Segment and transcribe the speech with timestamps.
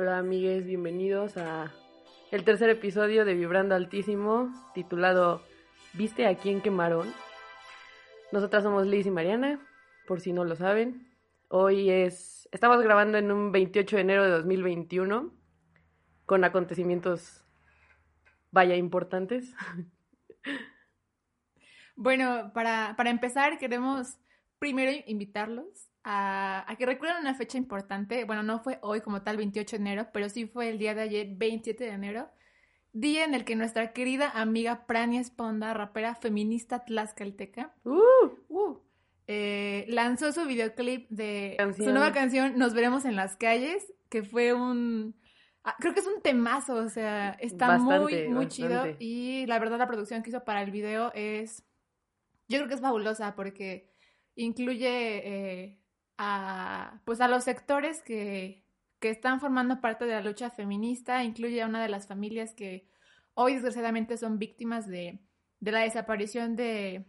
[0.00, 1.72] Hola amigues, bienvenidos a
[2.30, 5.42] el tercer episodio de Vibrando Altísimo, titulado
[5.92, 7.12] ¿Viste a quién quemaron?
[8.30, 9.60] Nosotras somos Liz y Mariana,
[10.06, 11.12] por si no lo saben.
[11.48, 15.34] Hoy es, estamos grabando en un 28 de enero de 2021,
[16.26, 17.44] con acontecimientos,
[18.52, 19.52] vaya, importantes.
[21.96, 24.18] Bueno, para, para empezar, queremos
[24.60, 28.24] primero invitarlos a, a, que recuerden una fecha importante.
[28.24, 31.02] Bueno, no fue hoy como tal, 28 de enero, pero sí fue el día de
[31.02, 32.30] ayer, 27 de enero.
[32.94, 38.30] Día en el que nuestra querida amiga Prania Esponda, rapera feminista tlaxcalteca, ¡Uh!
[38.48, 38.80] uh,
[39.26, 41.88] eh, lanzó su videoclip de Canción.
[41.88, 45.14] su nueva canción Nos veremos en las calles, que fue un...
[45.62, 48.86] ah, creo que es un temazo, o sea, está Bastante, muy, muy chido.
[48.98, 51.66] Y la verdad la producción que hizo para el video es...
[52.48, 53.92] Yo creo que es fabulosa porque
[54.36, 55.78] incluye eh,
[56.18, 58.64] a, pues a los sectores que,
[58.98, 62.88] que están formando parte de la lucha feminista, incluye a una de las familias que
[63.34, 65.20] hoy desgraciadamente son víctimas de,
[65.60, 67.06] de la desaparición de,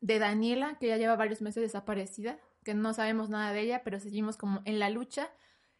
[0.00, 4.00] de Daniela, que ya lleva varios meses desaparecida, que no sabemos nada de ella, pero
[4.00, 5.30] seguimos como en la lucha.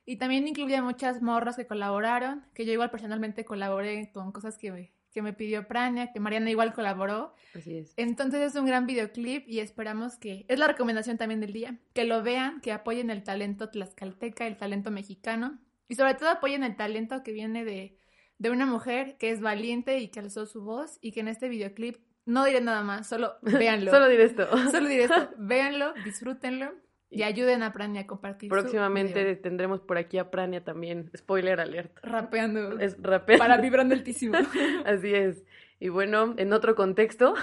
[0.04, 4.92] Y también incluye muchas morras que colaboraron, que yo igual personalmente colaboré con cosas que
[5.12, 7.34] que me pidió Prania, que Mariana igual colaboró.
[7.54, 7.94] Así es.
[7.96, 12.04] Entonces es un gran videoclip y esperamos que, es la recomendación también del día, que
[12.04, 16.76] lo vean, que apoyen el talento tlaxcalteca, el talento mexicano y sobre todo apoyen el
[16.76, 17.96] talento que viene de,
[18.38, 21.48] de una mujer que es valiente y que alzó su voz y que en este
[21.48, 23.90] videoclip no diré nada más, solo véanlo.
[23.90, 24.46] Solo diré esto.
[24.70, 26.72] Solo diré esto, véanlo, disfrútenlo
[27.10, 28.50] y ayuden a Prania a compartir.
[28.50, 31.10] Próximamente tendremos por aquí a Prania también.
[31.16, 31.98] Spoiler alert.
[32.02, 32.96] rapeando Es
[33.38, 34.36] para vibrando altísimo.
[34.84, 35.44] Así es.
[35.80, 37.34] Y bueno, en otro contexto,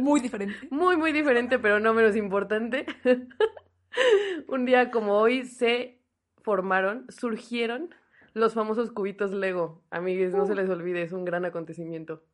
[0.00, 0.56] Muy diferente.
[0.70, 2.86] muy, muy diferente, pero no menos importante.
[4.48, 6.00] Un día como hoy se
[6.42, 7.94] formaron, surgieron
[8.32, 9.84] los famosos cubitos Lego.
[9.90, 12.24] Amigues, no se les olvide, es un gran acontecimiento.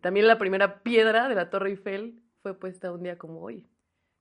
[0.00, 3.68] También la primera piedra de la Torre Eiffel fue puesta un día como hoy.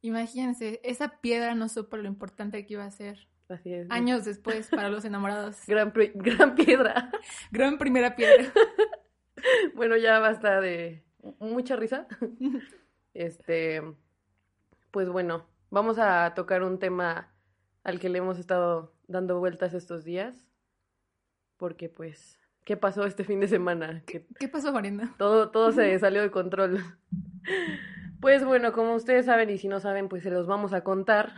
[0.06, 3.28] Imagínense, esa piedra no supo lo importante que iba a ser.
[3.50, 3.90] Así es.
[3.90, 5.58] Años después para los enamorados.
[5.68, 7.12] Gran, gran piedra.
[7.52, 8.52] Gran primera piedra.
[9.76, 11.04] Bueno, ya basta de
[11.40, 12.08] mucha risa.
[13.14, 13.84] Este,
[14.90, 17.32] pues bueno, vamos a tocar un tema
[17.84, 20.48] al que le hemos estado dando vueltas estos días.
[21.58, 24.02] Porque pues, ¿qué pasó este fin de semana?
[24.08, 25.14] Que ¿Qué pasó, Mariana?
[25.20, 26.84] todo, todo se salió de control.
[28.26, 31.36] Pues bueno, como ustedes saben y si no saben, pues se los vamos a contar.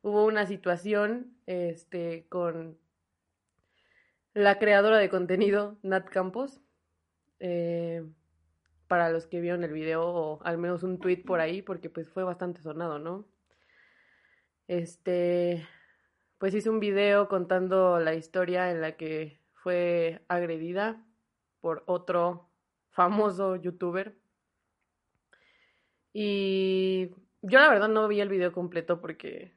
[0.00, 2.78] Hubo una situación, este, con
[4.32, 6.60] la creadora de contenido, Nat Campos.
[7.40, 8.08] Eh,
[8.86, 12.08] para los que vieron el video o al menos un tweet por ahí, porque pues
[12.08, 13.26] fue bastante sonado, ¿no?
[14.68, 15.66] Este,
[16.38, 21.04] pues hizo un video contando la historia en la que fue agredida
[21.60, 22.48] por otro
[22.90, 24.19] famoso youtuber.
[26.12, 27.10] Y
[27.42, 29.54] yo la verdad no vi el video completo porque,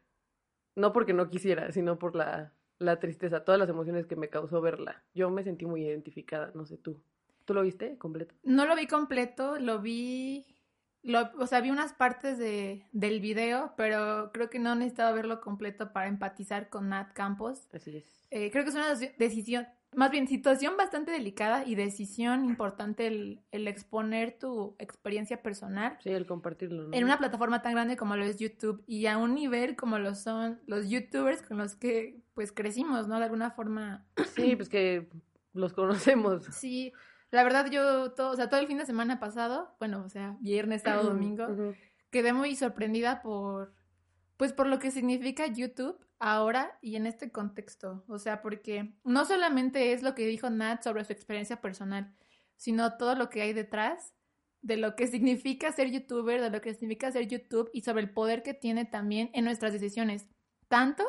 [0.76, 4.62] no porque no quisiera, sino por la, la tristeza, todas las emociones que me causó
[4.62, 5.04] verla.
[5.14, 7.02] Yo me sentí muy identificada, no sé tú.
[7.46, 8.36] ¿Tú lo viste completo?
[8.44, 10.46] No lo vi completo, lo vi.
[11.02, 15.42] Lo, o sea, vi unas partes de, del video, pero creo que no necesitaba verlo
[15.42, 17.68] completo para empatizar con Nat Campos.
[17.74, 18.26] Así es.
[18.32, 23.08] Eh, creo que es una deci- decisión, más bien situación bastante delicada y decisión importante
[23.08, 26.94] el, el exponer tu experiencia personal Sí, el compartirlo, ¿no?
[26.94, 30.16] en una plataforma tan grande como lo es YouTube y a un nivel como lo
[30.16, 33.18] son los YouTubers con los que pues crecimos, ¿no?
[33.18, 34.06] De alguna forma.
[34.36, 35.08] Sí, pues que
[35.54, 36.46] los conocemos.
[36.52, 36.94] Sí,
[37.32, 40.38] la verdad yo todo, o sea, todo el fin de semana pasado, bueno, o sea,
[40.40, 41.48] viernes, sábado, domingo,
[42.10, 43.74] quedé muy sorprendida por,
[44.38, 48.04] pues por lo que significa YouTube ahora y en este contexto.
[48.08, 52.16] O sea, porque no solamente es lo que dijo Nat sobre su experiencia personal,
[52.56, 54.14] sino todo lo que hay detrás
[54.62, 58.10] de lo que significa ser youtuber, de lo que significa ser YouTube y sobre el
[58.10, 60.28] poder que tiene también en nuestras decisiones.
[60.68, 61.04] Tanto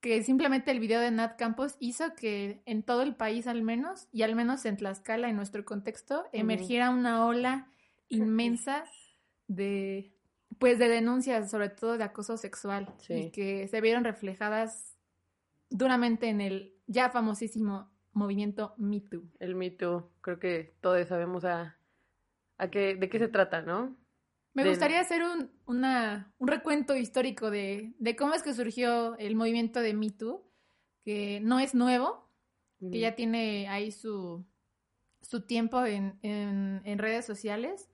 [0.00, 4.08] que simplemente el video de Nat Campos hizo que en todo el país al menos,
[4.12, 7.70] y al menos en Tlaxcala, en nuestro contexto, emergiera una ola
[8.08, 8.84] inmensa
[9.48, 10.13] de
[10.58, 13.14] pues de denuncias, sobre todo de acoso sexual, Sí.
[13.14, 14.96] y que se vieron reflejadas
[15.70, 19.24] duramente en el ya famosísimo movimiento Me Too.
[19.40, 21.76] El Me Too, creo que todos sabemos a,
[22.58, 23.96] a qué, de qué se trata, ¿no?
[24.52, 29.34] Me gustaría hacer un, una- un recuento histórico de, de cómo es que surgió el
[29.34, 30.48] movimiento de Me Too,
[31.04, 32.30] que no es nuevo,
[32.78, 34.44] que ya tiene ahí su,
[35.22, 37.90] su tiempo en, en- en redes sociales,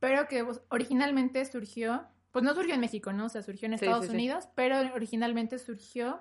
[0.00, 3.26] pero que pues, originalmente surgió, pues no surgió en México, ¿no?
[3.26, 4.14] O sea, surgió en Sí, Estados sí, sí.
[4.16, 6.20] Unidos, pero originalmente surgió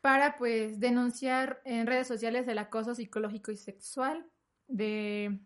[0.00, 4.26] para pues denunciar en redes sociales el acoso psicológico y sexual
[4.68, 5.40] de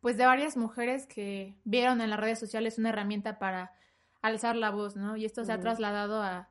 [0.00, 3.72] pues de varias mujeres que vieron en las redes sociales una herramienta para
[4.20, 5.16] alzar la voz, ¿no?
[5.16, 6.48] Y esto se ha trasladado a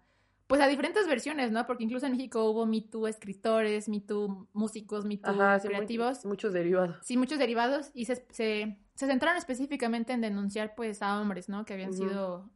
[0.48, 1.66] pues a diferentes versiones, ¿no?
[1.66, 5.32] Porque incluso en México hubo Me Too escritores, Me Too músicos, Me Too
[5.64, 6.26] creativos.
[6.26, 6.98] muchos derivados.
[7.02, 7.90] Sí, muchos derivados.
[7.94, 11.66] Y se, se, centraron específicamente en denunciar, pues, a hombres, ¿no?
[11.66, 12.50] Que habían sido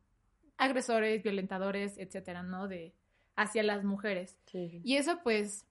[0.58, 2.68] agresores, violentadores, etcétera, ¿no?
[2.68, 2.94] De,
[3.36, 4.38] hacia las mujeres.
[4.46, 4.82] Sí.
[4.84, 5.66] Y eso, pues,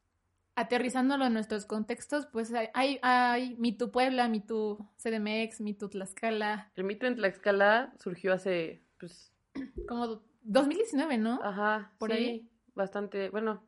[0.57, 5.91] aterrizándolo en nuestros contextos, pues hay, hay, Me Too Puebla, Me Too CDMX, Me Too
[5.91, 6.71] Tlaxcala.
[6.77, 9.33] El Me Too en Tlaxcala surgió hace, pues...
[9.89, 11.41] Como 2019, ¿no?
[11.43, 12.49] Ajá, por ahí.
[12.75, 13.63] Bastante, bueno,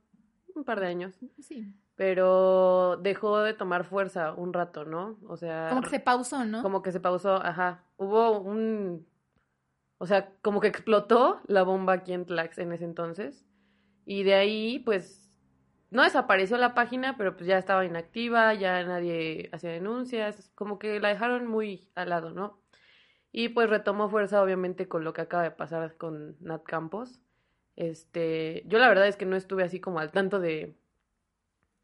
[0.55, 1.15] un par de años.
[1.41, 1.73] Sí.
[1.97, 5.19] Pero dejó de tomar fuerza un rato, ¿no?
[5.29, 5.69] O sea.
[5.71, 6.63] Como que se pausó, ¿no?
[6.63, 7.85] Como que se pausó, ajá.
[7.97, 9.07] Hubo un.
[9.99, 13.47] O sea, como que explotó la bomba aquí en Tlax en ese entonces.
[14.05, 15.23] Y de ahí, pues.
[15.89, 20.51] No desapareció la página, pero pues ya estaba inactiva, ya nadie hacía denuncias.
[20.55, 22.61] Como que la dejaron muy al lado, ¿no?
[23.33, 27.21] Y pues retomó fuerza obviamente con lo que acaba de pasar con Nat Campos.
[27.77, 30.75] Este, yo la verdad es que no estuve así como al tanto de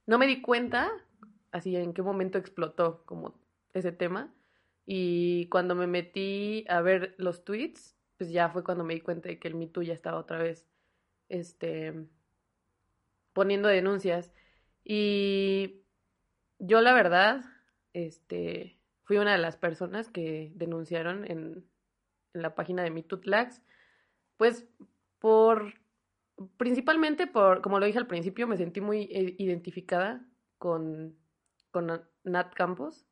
[0.07, 0.91] no me di cuenta
[1.51, 3.35] así en qué momento explotó como
[3.75, 4.33] ese tema
[4.87, 9.29] y cuando me metí a ver los tweets, pues ya fue cuando me di cuenta
[9.29, 10.67] de que el Me ya estaba otra vez
[11.29, 12.07] este
[13.33, 14.33] poniendo denuncias
[14.85, 15.83] y
[16.59, 17.45] yo la verdad
[17.93, 21.65] este fui una de las personas que denunciaron en,
[22.35, 23.61] la página de MeTooTlax,
[24.39, 24.67] pues
[25.19, 25.75] por,
[26.57, 30.27] principalmente por, como lo dije al principio, me sentí muy eh, identificada
[30.59, 31.17] con,
[31.71, 33.07] con Nat Campos,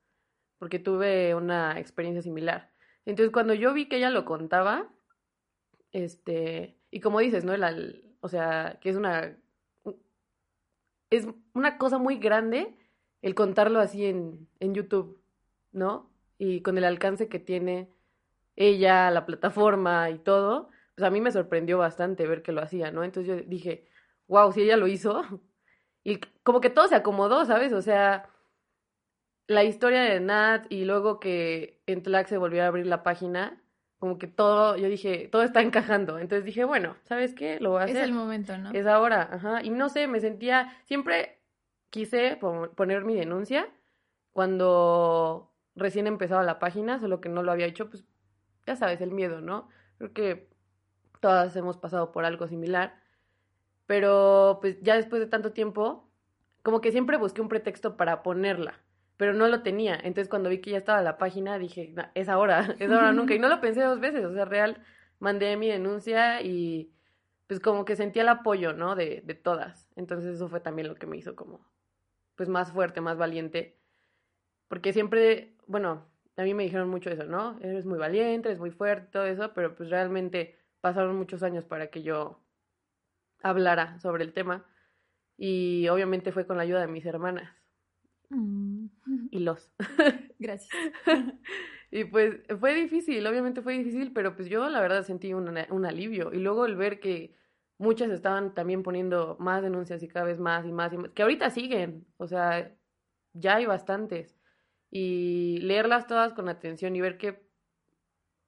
[0.58, 2.72] porque tuve una experiencia similar.
[3.06, 4.88] Entonces, cuando yo vi que ella lo contaba,
[5.92, 7.52] este, y como dices, ¿no?
[8.20, 9.36] o sea, que es una,
[11.10, 12.76] es una cosa muy grande
[13.22, 15.20] el contarlo así en, en YouTube.
[15.72, 16.10] ¿no?
[16.38, 17.90] Y con el alcance que tiene
[18.56, 22.90] ella, la plataforma y todo, pues a mí me sorprendió bastante ver que lo hacía,
[22.90, 23.04] ¿no?
[23.04, 23.86] Entonces yo dije,
[24.28, 25.22] wow, si ella lo hizo.
[26.02, 27.74] Y como que todo se acomodó, ¿sabes?
[27.74, 28.30] O sea,
[29.46, 33.62] la historia de Nat y luego que en Tlac se volvió a abrir la página,
[33.98, 36.18] como que todo, yo dije, todo está encajando.
[36.18, 37.60] Entonces dije, bueno, ¿sabes qué?
[37.60, 37.96] Lo voy a hacer.
[37.98, 38.70] Es el momento, ¿no?
[38.72, 39.62] Es ahora, ajá.
[39.62, 41.42] Y no sé, me sentía, siempre
[41.90, 43.68] quise poner mi denuncia
[44.32, 48.06] cuando recién empezaba la página, solo que no lo había hecho, pues
[48.66, 49.68] ya sabes, el miedo, ¿no?
[49.98, 50.49] Creo que
[51.20, 52.94] todas hemos pasado por algo similar,
[53.86, 56.08] pero pues ya después de tanto tiempo,
[56.62, 58.80] como que siempre busqué un pretexto para ponerla,
[59.16, 59.94] pero no lo tenía.
[59.94, 63.34] Entonces cuando vi que ya estaba la página, dije, es ahora, es ahora nunca.
[63.34, 64.82] Y no lo pensé dos veces, o sea, real,
[65.18, 66.92] mandé mi denuncia y
[67.46, 68.94] pues como que sentí el apoyo, ¿no?
[68.96, 69.88] De, de todas.
[69.96, 71.60] Entonces eso fue también lo que me hizo como,
[72.36, 73.80] pues más fuerte, más valiente
[74.70, 76.06] porque siempre, bueno,
[76.36, 77.58] a mí me dijeron mucho eso, ¿no?
[77.60, 81.88] Eres muy valiente, eres muy fuerte, todo eso, pero pues realmente pasaron muchos años para
[81.88, 82.42] que yo
[83.42, 84.66] hablara sobre el tema.
[85.36, 87.50] Y obviamente fue con la ayuda de mis hermanas.
[88.28, 88.86] Mm.
[89.30, 89.72] Y los.
[90.38, 90.70] Gracias.
[91.90, 95.86] y pues fue difícil, obviamente fue difícil, pero pues yo la verdad sentí un, un
[95.86, 96.32] alivio.
[96.32, 97.34] Y luego el ver que
[97.78, 101.22] muchas estaban también poniendo más denuncias y cada vez más y más y más, que
[101.22, 102.76] ahorita siguen, o sea,
[103.32, 104.36] ya hay bastantes
[104.90, 107.42] y leerlas todas con atención y ver que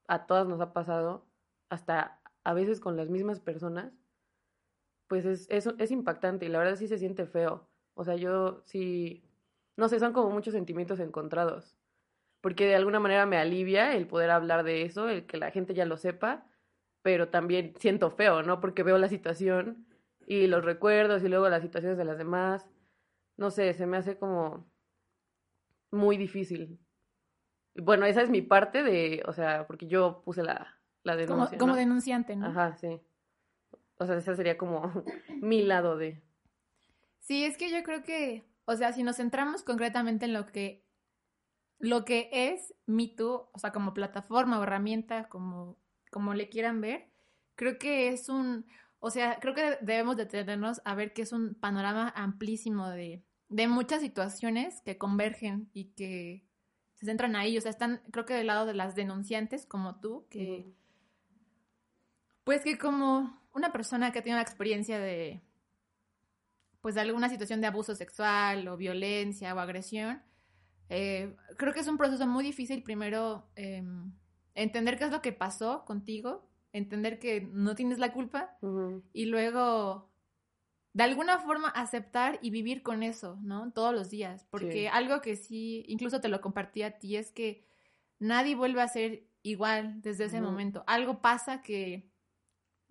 [0.07, 1.27] a todas nos ha pasado,
[1.71, 3.93] hasta a veces con las mismas personas,
[5.09, 7.69] pues es, es, es impactante y la verdad sí se siente feo.
[7.95, 9.25] O sea, yo sí,
[9.77, 11.77] no sé, son como muchos sentimientos encontrados,
[12.41, 15.75] porque de alguna manera me alivia el poder hablar de eso, el que la gente
[15.75, 16.47] ya lo sepa,
[17.03, 18.61] pero también siento feo, ¿no?
[18.61, 19.87] Porque veo la situación
[20.27, 22.71] y los recuerdos y luego las situaciones de las demás.
[23.37, 24.71] No sé, se me hace como
[25.91, 26.81] muy difícil.
[27.75, 31.59] Bueno, esa es mi parte de, o sea, porque yo puse la, la denuncia.
[31.59, 32.47] Como, denunciante, ¿no?
[32.47, 33.01] Ajá, sí.
[33.99, 34.83] O sea, ese sería como
[35.41, 36.23] mi lado de...
[37.21, 40.85] Sí, es que yo creo que, o sea, si nos centramos concretamente en lo que,
[41.79, 45.79] lo que es MeToo, o sea, como plataforma o herramienta, como,
[46.11, 47.09] como le quieran ver,
[47.55, 48.67] creo que es un,
[48.99, 53.69] o sea, creo que debemos detenernos a ver que es un panorama amplísimo de, de
[53.69, 56.45] muchas situaciones que convergen y que
[56.95, 60.27] se centran ahí, o sea, están creo que del lado de las denunciantes como tú,
[60.31, 60.73] que
[62.45, 65.43] pues que como una persona que tiene una experiencia de
[66.81, 70.21] pues de alguna situación de abuso sexual o violencia o agresión,
[70.89, 74.13] eh, creo que es un proceso muy difícil primero em,
[74.55, 78.59] entender qué es lo que pasó contigo, entender que no tienes la culpa
[79.13, 80.11] y luego
[80.93, 83.73] de alguna forma aceptar y vivir con eso, ¿no?
[83.73, 84.47] Todos los días.
[84.51, 84.87] Porque Sí.
[84.89, 87.65] algo que sí, incluso te lo compartí a ti, es que
[88.19, 90.85] nadie vuelve a ser igual desde ese momento.
[90.87, 92.12] Algo pasa que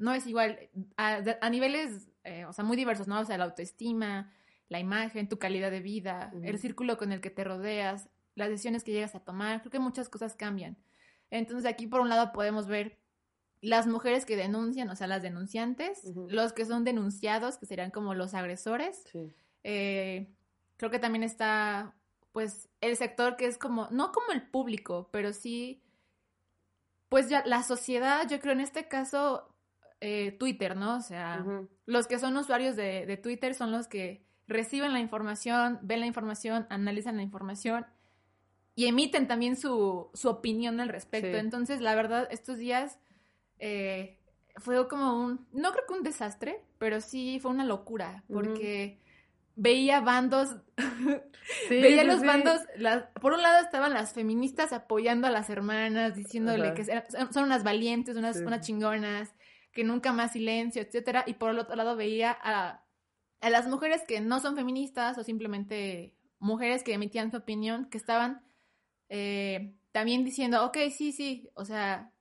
[0.01, 0.59] no es igual
[0.97, 3.19] a, niveles, eh, o sea, muy diversos, ¿no?
[3.19, 4.33] O sea, la autoestima,
[4.67, 8.83] la imagen, tu calidad de vida, el círculo con el que te rodeas, las decisiones
[8.83, 9.61] que llegas a tomar.
[9.61, 10.77] Creo que muchas cosas cambian.
[11.29, 12.97] Entonces aquí por un lado podemos ver
[13.61, 18.15] las mujeres que denuncian, o sea, las denunciantes, los que son denunciados, que serían como
[18.15, 19.03] los agresores.
[19.11, 19.31] Sí.
[19.63, 20.33] Eh,
[20.77, 21.95] creo que también está,
[22.31, 25.83] pues, el sector que es como, no como el público, pero sí,
[27.07, 29.50] pues ya la sociedad, yo creo en este caso,
[30.01, 30.97] eh, Twitter, ¿no?
[30.97, 31.45] O sea,
[31.85, 36.07] los que son usuarios de, de Twitter son los que reciben la información, ven la
[36.07, 37.85] información, analizan la información
[38.75, 41.31] y emiten también su, su opinión al respecto.
[41.31, 41.39] Sí.
[41.39, 42.99] Entonces, la verdad, estos días
[43.59, 44.17] eh,
[44.57, 48.99] fue como un, no creo que un desastre, pero sí fue una locura, porque
[49.55, 50.55] veía bandos,
[51.67, 55.49] Sí, veía sí, los bandos, las- por un lado estaban las feministas apoyando a las
[55.49, 56.73] hermanas, diciéndole Ajá.
[56.75, 56.85] que
[57.33, 59.33] son unas valientes, unas, unas chingonas,
[59.71, 62.83] que nunca más silencio, etcétera, y por el otro lado veía a,
[63.39, 67.97] a las mujeres que no son feministas o simplemente mujeres que emitían su opinión, que
[67.97, 68.41] estaban
[69.09, 72.11] eh, también diciendo, ok, sí, sí, o sea,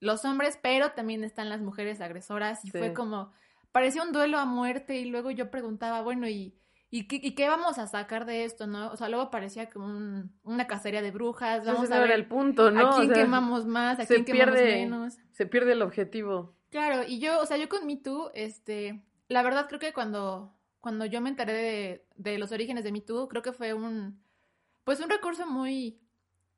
[0.00, 3.32] los hombres, pero también están las mujeres agresoras, y fue como,
[3.72, 6.54] parecía un duelo a muerte, y luego yo preguntaba, bueno, ¿y,
[6.90, 8.90] y, qué, y qué vamos a sacar de esto, no?
[8.92, 12.14] O sea, luego parecía como un- una cacería de brujas, vamos no a era ver
[12.14, 12.80] el punto, ¿no?
[12.80, 15.18] a O quién sea, quemamos más, a quién quemamos menos.
[15.32, 16.54] Se pierde el objetivo.
[16.74, 20.52] Claro, y yo, o sea, yo con Me Too, este, la verdad creo que cuando,
[20.80, 24.20] cuando yo me enteré de, de los orígenes de Me Too, creo que fue un,
[24.82, 26.00] pues un recurso muy,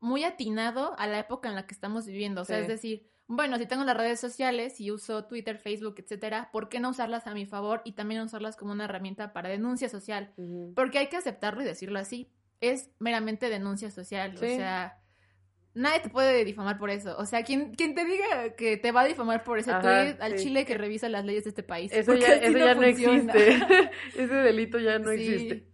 [0.00, 2.40] muy atinado a la época en la que estamos viviendo.
[2.40, 2.62] O sea, Sí.
[2.62, 6.80] es decir, bueno, si tengo las redes sociales y uso Twitter, Facebook, etcétera, ¿por qué
[6.80, 10.32] no usarlas a mi favor y también usarlas como una herramienta para denuncia social?
[10.74, 12.30] Porque hay que aceptarlo y decirlo así.
[12.62, 14.34] Es meramente denuncia social.
[14.34, 14.98] O sea,
[15.76, 17.16] nadie te puede difamar por eso.
[17.18, 20.16] O sea, quien, quien te diga que te va a difamar por ese Ajá, tweet,
[20.20, 20.44] al sí.
[20.46, 21.92] chile que revisa las leyes de este país.
[21.92, 23.58] Eso ya, no existe.
[24.16, 25.14] Ese delito ya no Sí.
[25.22, 25.68] existe.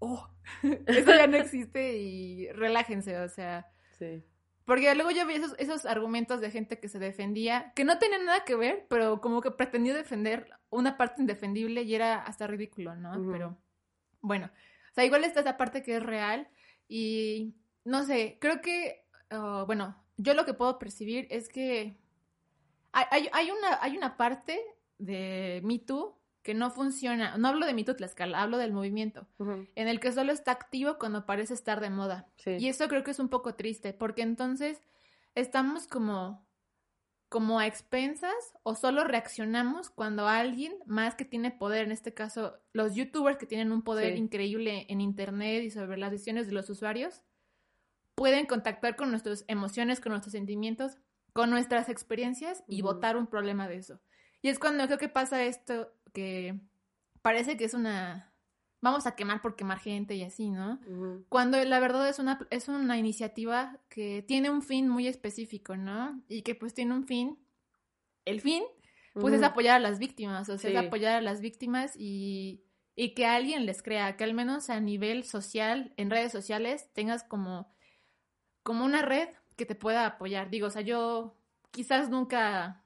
[0.00, 0.28] Oh,
[0.86, 3.70] eso ya no existe y relájense, o sea.
[3.98, 4.22] Sí.
[4.64, 8.24] Porque luego yo vi esos, esos argumentos de gente que se defendía, que no tenían
[8.24, 12.96] nada que ver, pero como que pretendió defender una parte indefendible y era hasta ridículo,
[12.96, 13.12] ¿no?
[13.30, 13.58] Pero
[14.22, 14.46] bueno,
[14.90, 16.48] o sea, igual está esa parte que es real
[16.88, 17.54] y
[17.84, 21.96] no sé, creo que, ah, bueno, yo lo que puedo percibir es que
[22.92, 24.60] hay, una, hay una parte
[24.98, 29.26] de Me Too que no funciona, no hablo de Me Too Tlaxcala, hablo del movimiento,
[29.74, 32.28] en el que solo está activo cuando parece estar de moda.
[32.36, 32.56] Sí.
[32.58, 34.80] Y eso creo que es un poco triste, porque entonces
[35.34, 36.46] estamos como,
[37.30, 42.58] como a expensas o solo reaccionamos cuando alguien más que tiene poder, en este caso
[42.72, 44.18] los youtubers que tienen un poder Sí.
[44.18, 47.22] increíble en internet y sobre las decisiones de los usuarios,
[48.14, 50.98] pueden contactar con nuestras emociones, con nuestros sentimientos,
[51.32, 54.00] con nuestras experiencias y votar un problema de eso.
[54.42, 56.60] Y es cuando creo que pasa esto que
[57.22, 58.30] parece que es una...
[58.80, 60.78] Vamos a quemar por quemar gente y así, ¿no?
[61.30, 66.22] Cuando la verdad es una, es una iniciativa que tiene un fin muy específico, ¿no?
[66.28, 67.38] Y que pues tiene un fin,
[68.26, 68.62] el fin,
[69.14, 70.76] pues es apoyar a las víctimas, o sea, Sí.
[70.76, 72.62] es apoyar a las víctimas y,
[72.94, 77.24] y que alguien les crea, que al menos a nivel social, en redes sociales, tengas
[77.24, 77.73] como,
[78.64, 80.50] como una red que te pueda apoyar.
[80.50, 81.36] Digo, o sea, yo
[81.70, 82.80] quizás nunca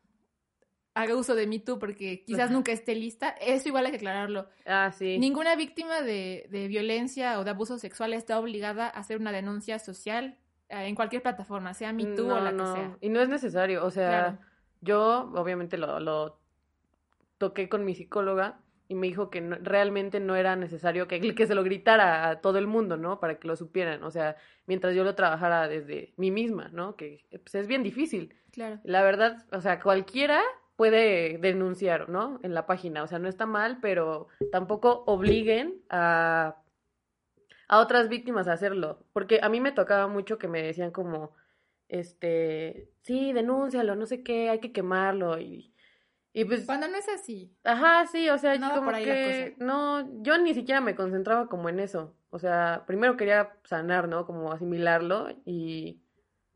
[0.95, 4.49] haga uso de Me Too porque quizás nunca esté lista, eso igual hay que aclararlo.
[4.67, 5.19] Ah, sí.
[5.19, 9.79] Ninguna víctima de, de violencia o de abuso sexual está obligada a hacer una denuncia
[9.79, 10.37] social
[10.69, 12.75] eh, en cualquier plataforma, sea Me Too o la no.
[12.75, 12.97] que sea.
[13.01, 13.85] Y no es necesario.
[13.85, 14.39] O sea, Claro.
[14.81, 16.41] yo obviamente lo, lo
[17.39, 18.59] toqué con mi psicóloga
[18.89, 22.41] y me dijo que no- realmente no era necesario que, que se lo gritara a
[22.41, 23.21] todo el mundo, ¿no?
[23.21, 24.03] Para que lo supieran.
[24.03, 26.97] O sea, mientras yo lo trabajara desde mí misma, ¿no?
[26.97, 28.35] Que pues, es bien difícil.
[28.51, 28.81] Claro.
[28.85, 30.43] La verdad, o sea, cualquiera
[30.77, 32.41] puede denunciar, ¿no?
[32.43, 36.57] En la página, o sea, no está mal, pero tampoco obliguen a,
[37.69, 41.35] a otras víctimas a hacerlo, porque a mí me tocaba mucho que me decían como,
[41.89, 45.75] este, sí, denúncialo, no sé qué, hay que quemarlo y,
[46.39, 47.53] y pues, Cuando no es así.
[47.65, 51.81] ajá, sí, o sea, No como que, no, yo ni siquiera me concentraba como en
[51.81, 54.25] eso, o sea, primero quería sanar, ¿no?
[54.25, 56.01] Como asimilarlo y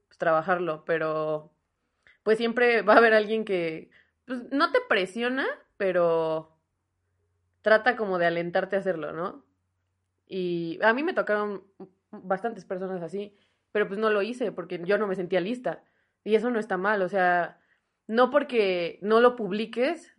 [0.06, 1.52] pues, trabajarlo, pero
[2.22, 3.90] pues siempre va a haber alguien que
[4.24, 5.46] pues, no te presiona,
[5.76, 6.56] pero
[7.62, 9.44] trata como de alentarte a hacerlo, ¿no?
[10.28, 11.64] Y a mí me tocaron
[12.12, 13.36] bastantes personas así,
[13.72, 15.82] pero pues no lo hice porque yo no me sentía lista.
[16.22, 17.58] Y eso no está mal, o sea,
[18.12, 20.14] no porque no lo publiques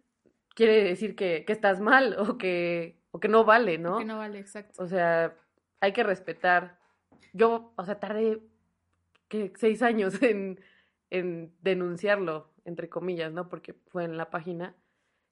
[0.56, 4.00] quiere decir que, que estás mal o que, o que no vale, ¿no?
[4.00, 4.82] Que no vale, exacto.
[4.82, 5.38] O sea,
[5.80, 6.80] hay que respetar.
[7.34, 8.42] Yo, o sea, tardé
[9.56, 10.60] seis años en,
[11.12, 13.48] en denunciarlo, entre comillas, ¿no?
[13.48, 14.76] Porque fue en la página.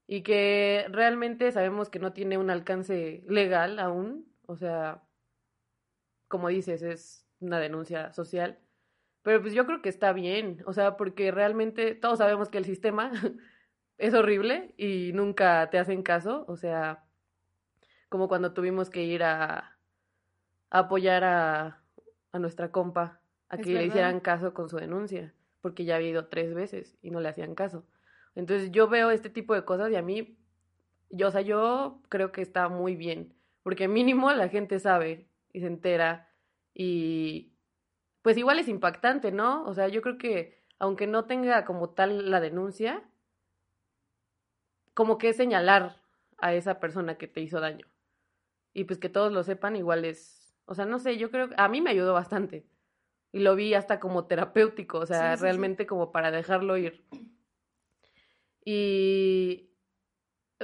[0.05, 4.31] Y que realmente sabemos que no tiene un alcance legal aún.
[4.45, 5.01] O sea,
[6.27, 8.59] como dices, es una denuncia social.
[9.23, 10.63] Pero pues yo creo que está bien.
[10.65, 13.11] O sea, porque realmente todos sabemos que el sistema
[13.97, 16.45] es horrible y nunca te hacen caso.
[16.47, 17.03] O sea,
[18.09, 19.77] como cuando tuvimos que ir a,
[20.69, 21.81] a apoyar a,
[22.31, 26.09] a nuestra compa a Es que le hicieran caso con su denuncia, porque ya había
[26.09, 27.85] ido tres veces y no le hacían caso.
[28.35, 30.37] Entonces yo veo este tipo de cosas y a mí,
[31.09, 35.59] yo, o sea, yo creo que está muy bien, porque mínimo la gente sabe y
[35.59, 36.29] se entera
[36.73, 37.50] y
[38.21, 39.63] pues igual es impactante, ¿no?
[39.65, 43.03] O sea, yo creo que aunque no tenga como tal la denuncia,
[44.93, 46.01] como que es señalar
[46.37, 47.87] a esa persona que te hizo daño.
[48.73, 51.55] Y pues que todos lo sepan, igual es, o sea, no sé, yo creo que
[51.57, 52.65] a mí me ayudó bastante.
[53.31, 55.43] Y lo vi hasta como terapéutico, o sea, Sí, sí, sí.
[55.43, 57.03] realmente como para dejarlo ir.
[58.63, 59.69] Y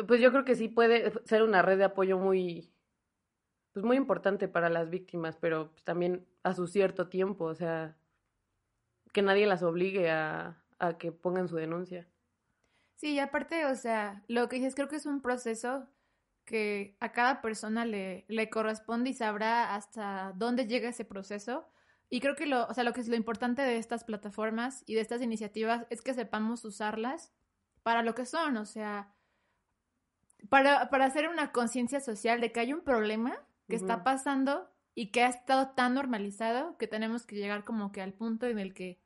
[0.08, 2.72] pues yo creo que sí puede ser una red de apoyo muy,
[3.74, 7.98] pues muy importante para las víctimas, pero pues también a su cierto tiempo, o sea,
[9.14, 12.08] que nadie las obligue a, a que pongan su denuncia.
[12.96, 15.88] Sí, y aparte, o sea, lo que dices, creo que es un proceso
[16.46, 21.68] que a cada persona le, le corresponde y sabrá hasta dónde llega ese proceso.
[22.10, 24.96] Y creo que lo, o sea, lo que es lo importante de estas plataformas y
[24.96, 27.34] de estas iniciativas es que sepamos usarlas
[27.84, 29.14] para lo que son, o sea,
[30.50, 33.38] para, para hacer una conciencia social de que hay un problema
[33.68, 38.02] que está pasando y que ha estado tan normalizado que tenemos que llegar como que
[38.02, 39.00] al punto en el que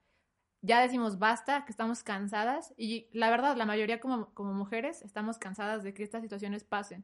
[0.61, 5.37] ya decimos basta, que estamos cansadas y la verdad, la mayoría como, como mujeres estamos
[5.37, 7.03] cansadas de que estas situaciones pasen.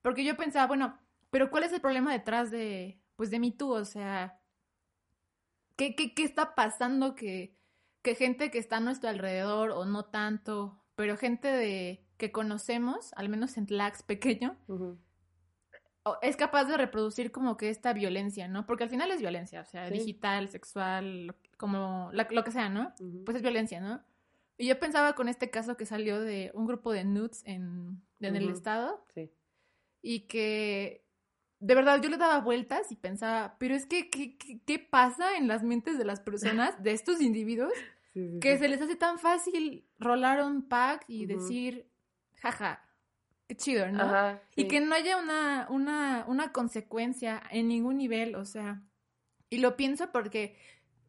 [0.00, 0.96] Porque yo pensaba, bueno,
[1.32, 3.70] pero ¿cuál es el problema detrás de, pues de Me Too?
[3.70, 4.38] O sea,
[5.74, 7.56] ¿qué, qué, qué está pasando que,
[8.00, 13.12] que gente que está a nuestro alrededor o no tanto, pero gente de que conocemos,
[13.14, 14.84] al menos en Tlax pequeño, Ujú.
[14.84, 15.09] o-
[16.22, 18.66] es capaz de reproducir como que esta violencia, ¿no?
[18.66, 19.94] Porque al final es violencia, o sea, Sí.
[19.94, 22.92] digital, sexual, como la- lo que sea, ¿no?
[23.24, 24.02] Pues es violencia, ¿no?
[24.58, 28.36] Y yo pensaba con este caso que salió de un grupo de nudes en, en
[28.36, 29.30] el estado Sí.
[30.02, 31.04] y que
[31.60, 35.36] de verdad yo le daba vueltas y pensaba, pero es que, ¿qué, qué, qué pasa
[35.36, 37.72] en las mentes de las personas, de estos individuos,
[38.12, 41.34] Sí, sí, que se les hace tan fácil rolar un pack y Ujú.
[41.34, 41.86] decir,
[42.36, 42.82] jaja,
[43.56, 44.02] chido, ¿no?
[44.02, 48.82] Ajá, Y que no haya una, una, una consecuencia en ningún nivel, o sea,
[49.48, 50.56] y lo pienso porque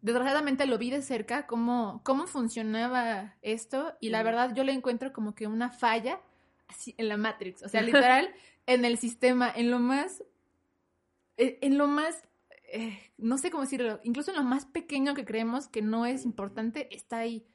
[0.01, 5.13] desgraciadamente lo vi de cerca, cómo, cómo funcionaba esto, y la verdad yo le encuentro
[5.13, 6.19] como que una falla
[6.67, 7.81] así en la Matrix, o sea,
[8.15, 8.33] literal,
[8.65, 10.23] en el sistema, en lo más,
[11.37, 12.27] eh, en lo más,
[12.73, 16.25] eh, no sé cómo decirlo, incluso en lo más pequeño que creemos que no es
[16.25, 17.45] importante, está ahí.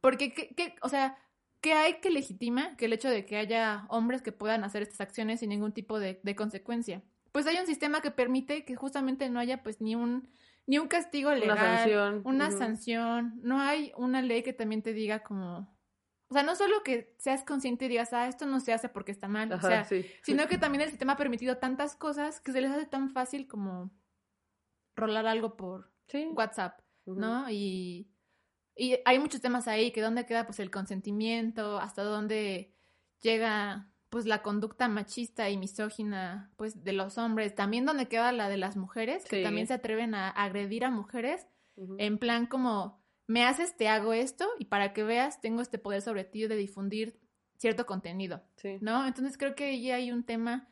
[0.00, 1.16] Porque, ¿qué, qué- o sea,
[1.60, 5.00] ¿qué hay que legitima que el hecho de que haya hombres que puedan hacer estas
[5.00, 7.02] acciones sin ningún tipo de, de consecuencia?
[7.32, 10.28] Pues hay un sistema que permite que justamente no haya pues ni un,
[10.66, 12.22] ni un castigo Una legal, sanción.
[12.24, 15.76] una sanción, no hay una ley que también te diga como...
[16.30, 19.12] O sea, no solo que seas consciente y digas, ah, esto no se hace porque
[19.12, 20.04] está mal, o sea, sí.
[20.22, 23.48] sino que también el sistema ha permitido tantas cosas que se les hace tan fácil
[23.48, 23.90] como
[24.94, 26.28] rolar algo por Sí.
[26.34, 26.80] WhatsApp.
[27.06, 27.50] ¿no?
[27.50, 28.10] Y,
[28.78, 32.72] y hay muchos temas ahí, que dónde queda pues el consentimiento, hasta dónde
[33.20, 38.48] llega pues la conducta machista y misógina pues de los hombres, también dónde queda la
[38.48, 39.42] de las mujeres, que Sí.
[39.42, 41.46] también se atreven a agredir a mujeres,
[41.98, 46.00] en plan como me haces, te hago esto, y para que veas, tengo este poder
[46.00, 47.20] sobre ti de difundir
[47.58, 48.42] cierto contenido.
[48.56, 48.78] Sí.
[48.80, 49.06] ¿no?
[49.06, 50.68] Entonces creo que ahí hay un tema,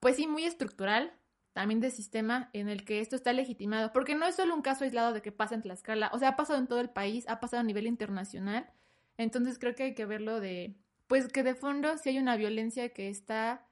[0.00, 1.12] pues sí, muy estructural,
[1.54, 4.84] también de sistema, en el que esto está legitimado, porque no es solo un caso
[4.84, 7.40] aislado de que pasa en Tlaxcala, o sea, ha pasado en todo el país, ha
[7.40, 8.68] pasado a nivel internacional,
[9.16, 12.88] entonces creo que hay que verlo de, pues que de fondo sí hay una violencia
[12.90, 13.66] que está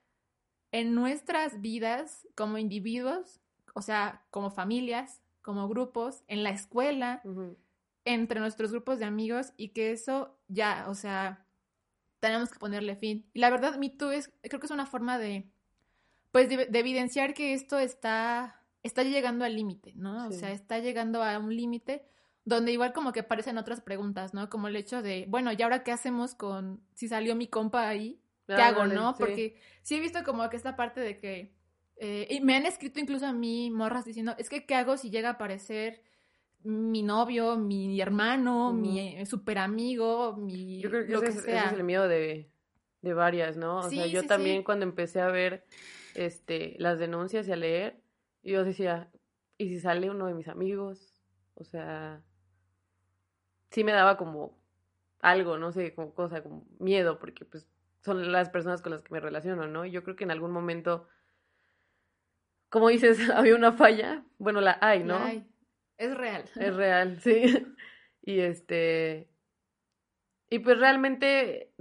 [0.71, 3.40] en nuestras vidas como individuos,
[3.75, 7.59] o sea, como familias, como grupos, en la escuela, Ujú.
[8.05, 11.47] entre nuestros grupos de amigos y que eso ya, o sea,
[12.21, 13.29] tenemos que ponerle fin.
[13.35, 15.51] Y la verdad, Me Too es, creo que es una forma de,
[16.33, 20.27] pues, de, de evidenciar que esto está, está llegando al límite, ¿no?
[20.29, 22.05] O sea, está llegando a un límite
[22.45, 24.51] donde igual como que aparecen otras preguntas, ¿no?
[24.51, 28.18] Como el hecho de, bueno, ¿y ahora qué hacemos con si salió mi compa ahí?
[28.47, 29.12] ¿Qué hago, no?
[29.12, 29.16] sí.
[29.21, 31.55] Porque sí he visto como que esta parte de que,
[31.97, 35.11] eh, y me han escrito incluso a mí morras diciendo, es que ¿qué hago si
[35.11, 36.03] llega a aparecer
[36.64, 41.45] mi novio, mi hermano, mi super amigo, mi Yo creo que, lo ese, que es,
[41.45, 41.59] sea?
[41.61, 42.51] ese es el miedo de,
[43.03, 43.79] de varias, ¿no?
[43.79, 45.64] O sea, yo sí, también cuando empecé a ver
[46.14, 48.01] este las denuncias y a leer,
[48.42, 49.11] yo decía,
[49.59, 51.22] ¿y si sale uno de mis amigos?
[51.55, 52.22] O sea,
[53.70, 54.59] sí me daba como
[55.20, 57.68] algo, no sé, como cosa, como miedo, porque pues
[58.01, 59.85] son las personas con las que me relaciono, ¿no?
[59.85, 61.09] Y yo creo que en algún momento,
[62.68, 65.18] como dices, había una falla, bueno, la hay, ¿no?
[65.18, 65.48] La hay.
[65.98, 66.44] Es real.
[66.57, 67.66] Es real, sí.
[68.22, 69.29] Y este.
[70.51, 71.72] Y pues realmente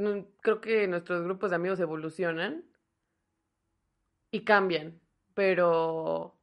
[0.42, 2.64] creo que nuestros grupos de amigos evolucionan
[4.32, 5.00] y cambian,
[5.34, 6.38] pero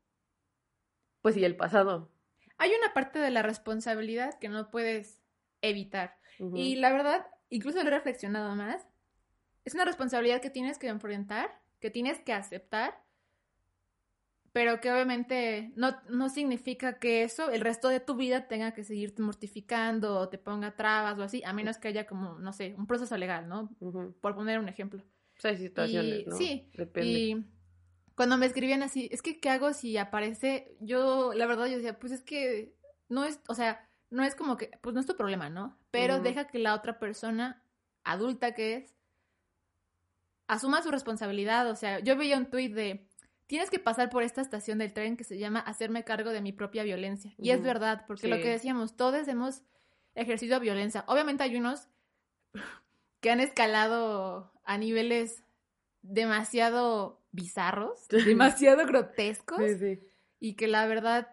[1.22, 2.10] pues y el pasado.
[2.58, 5.22] Hay una parte de la responsabilidad que no puedes
[5.62, 6.18] evitar.
[6.54, 8.86] Y la verdad, incluso lo he reflexionado más.
[9.64, 13.02] Es una responsabilidad que tienes que enfrentar, que tienes que aceptar,
[14.52, 18.82] pero que obviamente no, no significa que eso el resto de tu vida tenga que
[18.82, 22.74] seguirte mortificando o te ponga trabas o así, a menos que haya como, no sé,
[22.76, 23.70] un proceso legal, ¿no?
[24.20, 25.02] Por poner un ejemplo.
[25.34, 26.36] Pues hay situaciones, Y- ¿no?
[26.36, 27.18] sí, Depende.
[27.18, 27.46] Y
[28.18, 30.76] cuando me escribían así, es que ¿qué hago si aparece?
[30.80, 32.74] Yo, la verdad, yo decía, pues es que
[33.08, 35.78] no es, o sea, no es como que, pues no es tu problema, ¿no?
[35.92, 37.62] Pero deja que la otra persona,
[38.02, 38.96] adulta que es,
[40.48, 41.70] asuma su responsabilidad.
[41.70, 43.06] O sea, yo veía un tuit de,
[43.46, 46.50] tienes que pasar por esta estación del tren que se llama hacerme cargo de mi
[46.50, 47.32] propia violencia.
[47.38, 49.62] Y es verdad, porque lo que decíamos, todos hemos
[50.16, 51.04] ejercido violencia.
[51.06, 51.86] Obviamente hay unos
[53.20, 55.44] que han escalado a niveles
[56.02, 60.00] demasiado bizarros, demasiado grotescos, Sí, sí.
[60.40, 61.28] y que la verdad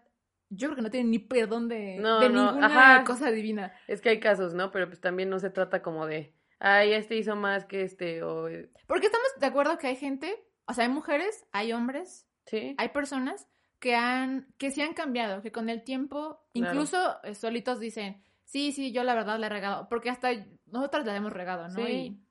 [0.50, 3.04] yo creo que no tienen ni perdón de, No, de no, ninguna ajá.
[3.04, 3.74] cosa divina.
[3.88, 4.72] Es que hay casos, ¿no?
[4.72, 8.48] Pero pues también no se trata como de, ay, este hizo más que este, o...
[8.48, 12.76] eh, Porque estamos de acuerdo que hay gente, o sea, hay mujeres, hay hombres, Sí,
[12.78, 13.48] hay personas
[13.80, 18.72] que han, que sí han cambiado, que con el tiempo, incluso eh, solitos dicen, sí,
[18.72, 20.30] sí, yo la verdad la he regado, porque hasta
[20.68, 21.86] nosotras la hemos regado, ¿no?
[21.86, 21.92] Sí.
[21.92, 22.25] Y,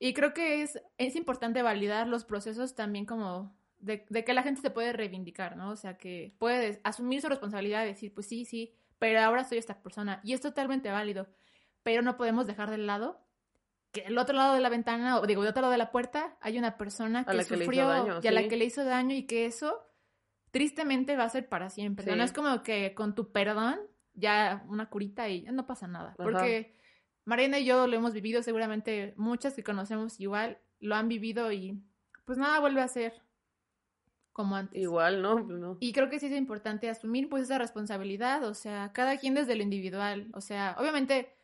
[0.00, 4.42] y creo que es, es importante validar los procesos también como de, de que la
[4.42, 5.70] gente se puede reivindicar, ¿no?
[5.70, 9.58] O sea, que puede asumir su responsabilidad y decir, pues sí, sí, pero ahora soy
[9.58, 11.28] esta persona y es totalmente válido,
[11.82, 13.20] pero no podemos dejar de lado
[13.92, 16.36] que del otro lado de la ventana, o digo, del otro lado de la puerta,
[16.40, 18.48] hay una persona A que la que sufrió daño, y a la sí.
[18.48, 19.84] que le hizo daño y que eso
[20.50, 22.04] tristemente va a ser para siempre.
[22.04, 22.16] Sí.
[22.16, 23.78] No es como que con tu perdón
[24.14, 26.10] ya una curita y ya no pasa nada.
[26.10, 26.22] Ajá.
[26.22, 26.79] Porque
[27.24, 31.80] Mariana y yo lo hemos vivido, seguramente muchas que conocemos igual lo han vivido y
[32.24, 33.22] pues nada vuelve a ser
[34.32, 34.80] como antes.
[34.80, 35.44] igual, ¿no?
[35.44, 35.76] Pues no.
[35.80, 39.54] Y creo que sí es importante asumir pues esa responsabilidad, o sea, cada quien desde
[39.54, 41.34] lo individual, o sea, obviamente,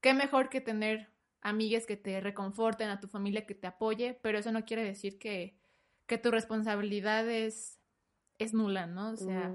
[0.00, 1.08] qué mejor que tener
[1.40, 5.18] amigues que te reconforten, a tu familia que te apoye, pero eso no quiere decir
[5.18, 5.56] que,
[6.06, 7.78] que tu responsabilidad es,
[8.38, 9.10] es nula, ¿no?
[9.10, 9.52] O sea.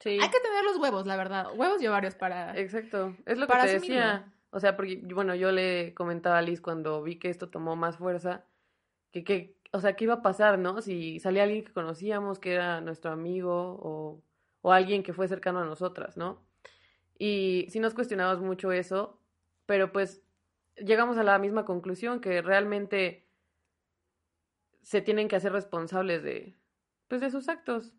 [0.00, 0.10] Sí.
[0.10, 1.88] hay que tener los huevos, la verdad, huevos y
[2.18, 2.56] para...
[2.56, 4.32] Exacto, es lo que para te decía.
[4.50, 7.98] O sea, porque, bueno, yo le comentaba a Liz cuando vi que esto tomó más
[7.98, 8.46] fuerza,
[9.12, 10.82] que, que, o sea, ¿qué iba a pasar, no?
[10.82, 14.22] Si salía alguien que conocíamos, que era nuestro amigo, o,
[14.62, 16.42] o alguien que fue cercano a nosotras, ¿no?
[17.18, 19.20] Y sí nos cuestionamos mucho eso,
[19.66, 20.22] pero pues
[20.76, 23.26] llegamos a la misma conclusión, que realmente
[24.82, 26.56] se tienen que hacer responsables de,
[27.08, 27.94] pues, de sus actos.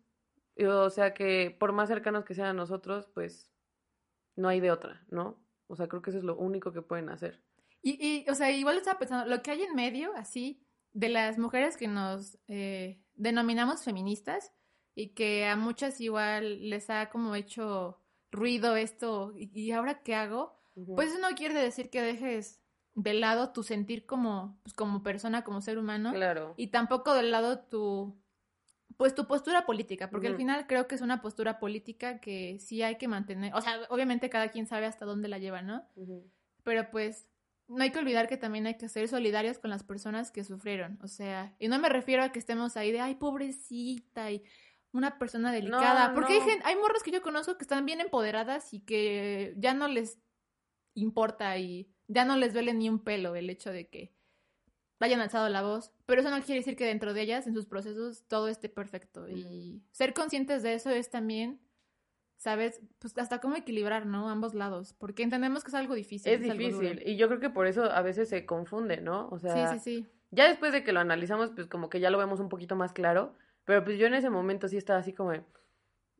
[0.58, 3.50] O sea, que por más cercanos que sean a nosotros, pues,
[4.36, 5.38] no hay de otra, ¿no?
[5.70, 7.40] O sea, creo que eso es lo único que pueden hacer.
[7.82, 11.38] Y, y, o sea, igual estaba pensando, lo que hay en medio, así, de las
[11.38, 14.52] mujeres que nos eh, denominamos feministas
[14.94, 18.00] y que a muchas igual les ha como hecho
[18.32, 20.60] ruido esto, y, y ahora qué hago?
[20.96, 22.60] Pues eso no quiere decir que dejes
[22.94, 26.54] de lado tu sentir como, pues, como persona, como ser humano, Claro.
[26.56, 28.19] y tampoco de lado tu,
[29.00, 32.82] pues tu postura política, porque al final creo que es una postura política que sí
[32.82, 35.88] hay que mantener, o sea, obviamente cada quien sabe hasta dónde la lleva, ¿no?
[36.64, 37.26] Pero pues
[37.66, 40.98] no hay que olvidar que también hay que ser solidarios con las personas que sufrieron,
[41.02, 44.42] o sea, y no me refiero a que estemos ahí de, ay, pobrecita, y
[44.92, 46.44] una persona delicada, No, porque hay, no.
[46.44, 50.18] gen- hay morras que yo conozco que están bien empoderadas y que ya no les
[50.94, 54.12] importa y ya no les duele ni un pelo el hecho de que
[55.06, 57.66] hayan alzado la voz, pero eso no quiere decir que dentro de ellas, en sus
[57.66, 61.60] procesos, todo esté perfecto, y ser conscientes de eso es también...
[62.36, 62.80] ¿Sabes?
[63.00, 64.30] Pues hasta cómo equilibrar, ¿no?
[64.30, 64.94] Ambos lados.
[64.96, 66.32] Porque entendemos que es algo difícil.
[66.32, 67.02] Es difícil.
[67.04, 69.28] Y yo creo que por eso a veces se confunde, ¿no?
[69.30, 70.06] O sea, Sí, sí, sí.
[70.30, 72.94] ya después de que lo analizamos, pues como que ya lo vemos un poquito más
[72.94, 73.34] claro.
[73.66, 75.42] Pero pues yo en ese momento sí estaba así como, de,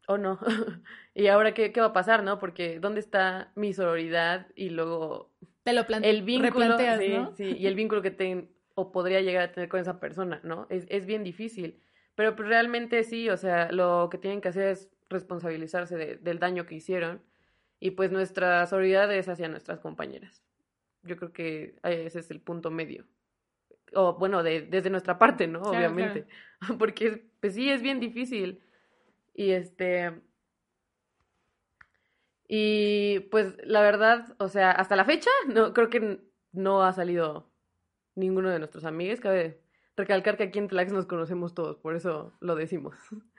[0.08, 0.38] oh no.
[1.14, 2.38] ¿Y ahora qué, qué va a pasar, no?
[2.38, 4.46] Porque ¿dónde está mi sororidad?
[4.54, 5.30] Y luego
[5.62, 6.14] Te lo planteas.
[6.14, 7.34] el vínculo, sí, ¿no?
[7.34, 10.66] sí, y el vínculo que ten, o podría llegar a tener con esa persona, ¿no?
[10.70, 11.80] Es, es bien difícil.
[12.14, 16.38] Pero pues realmente sí, o sea, lo que tienen que hacer es responsabilizarse de- del
[16.38, 17.22] daño que hicieron.
[17.80, 20.42] Y pues nuestra solidaridad es hacia nuestras compañeras.
[21.02, 23.06] Yo creo que ese es el punto medio.
[23.94, 25.62] o bueno, de, desde nuestra parte, ¿no?
[25.62, 26.26] Claro, Obviamente.
[26.78, 28.62] Porque, pues sí, es bien difícil.
[29.34, 30.12] Y este...
[32.48, 36.20] Y pues la verdad, o sea, hasta la fecha, no, creo que
[36.52, 37.49] no ha salido
[38.20, 39.20] ninguno de nuestros amigos.
[39.20, 39.60] Cabe
[39.96, 42.94] recalcar que aquí en Tlax nos conocemos todos, por eso lo decimos.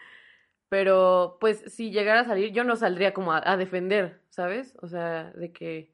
[0.69, 4.75] Pero pues si llegara a salir, yo no saldría como a, a defender, ¿sabes?
[4.81, 5.93] O sea, de que,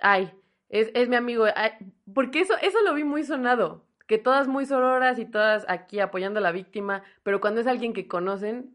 [0.00, 0.32] ay,
[0.68, 1.72] es, es mi amigo, ay,
[2.12, 6.40] porque eso, eso lo vi muy sonado, que todas muy sororas y todas aquí apoyando
[6.40, 8.74] a la víctima, pero cuando es alguien que conocen,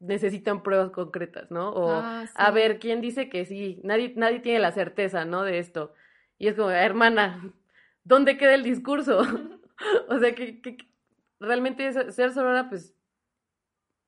[0.00, 1.70] necesitan pruebas concretas, ¿no?
[1.70, 2.52] O Ah, a sí.
[2.52, 3.80] ver, ¿quién dice que sí?
[3.84, 5.44] Nadie, nadie tiene la certeza, ¿no?
[5.44, 5.94] De esto.
[6.38, 7.52] Y es como, hermana,
[8.04, 9.18] ¿dónde queda el discurso?
[10.08, 10.60] o sea, que,
[11.40, 12.94] realmente ser sorora, pues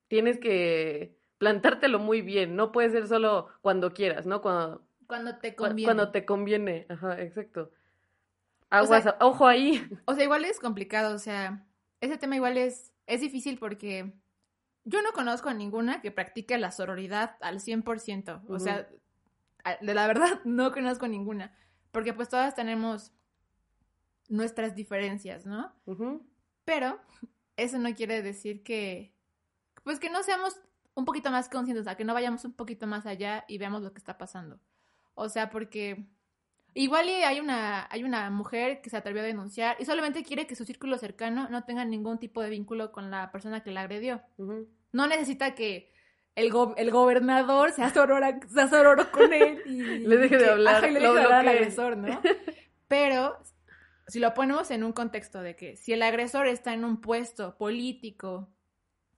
[0.09, 4.41] tienes que plantártelo muy bien, no puede ser solo cuando quieras, ¿no?
[4.41, 5.85] Cuando, Cuando te conviene.
[5.87, 7.71] cuando te conviene, ajá, exacto.
[8.71, 9.87] sea- Aguas, ojo ahí.
[10.07, 11.67] O sea, igual es complicado, o sea,
[12.01, 14.13] ese tema igual es, es difícil porque
[14.85, 18.43] yo no conozco a ninguna que practique la sororidad al 100%.
[18.49, 18.61] O Ujú.
[18.61, 18.89] sea,
[19.65, 21.55] a- de la verdad no conozco ninguna.
[21.93, 23.13] Porque pues todas tenemos
[24.31, 25.73] nuestras diferencias, ¿no?
[26.65, 26.99] Pero
[27.57, 29.15] eso no quiere decir que,
[29.85, 30.61] pues que no seamos
[30.95, 33.83] un poquito más conscientes, o sea, que no vayamos un poquito más allá y veamos
[33.83, 34.59] lo que está pasando.
[35.15, 36.07] O sea, porque
[36.75, 40.57] igual hay una, hay una mujer que se atrevió a denunciar y solamente quiere que
[40.57, 44.23] su círculo cercano no tenga ningún tipo de vínculo con la persona que la agredió.
[44.93, 45.93] No necesita que
[46.35, 50.77] el, go- el gobernador sea sorora, sea sororo con él y Le deje de hablar,
[50.77, 52.21] ajá, y le lo deje de hablar al agresor, ¿no?
[52.89, 53.39] Pero
[54.07, 57.57] si lo ponemos en un contexto de que si el agresor está en un puesto
[57.59, 58.49] político,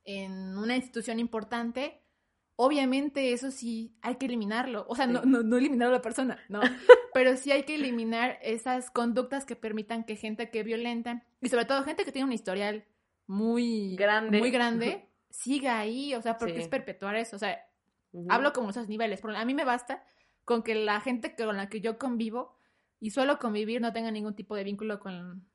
[0.05, 2.01] en una institución importante,
[2.57, 4.87] obviamente eso sí hay que eliminarlo.
[4.89, 6.61] O sea, no, no, no eliminar a la persona, no.
[7.15, 11.65] Pero sí hay que eliminar esas conductas que permitan que gente que violenta, y sobre
[11.67, 12.85] todo gente que tiene un historial
[13.27, 14.39] muy Grande.
[14.39, 16.15] muy grande, siga ahí.
[16.15, 16.61] O sea, porque Sí.
[16.63, 17.37] es perpetuar eso.
[17.37, 17.63] O sea,
[18.31, 19.21] hablo como esos niveles.
[19.21, 20.03] porque A mí me basta
[20.45, 22.58] con que la gente con la que yo convivo
[23.01, 25.47] y suelo convivir no tenga ningún tipo de vínculo con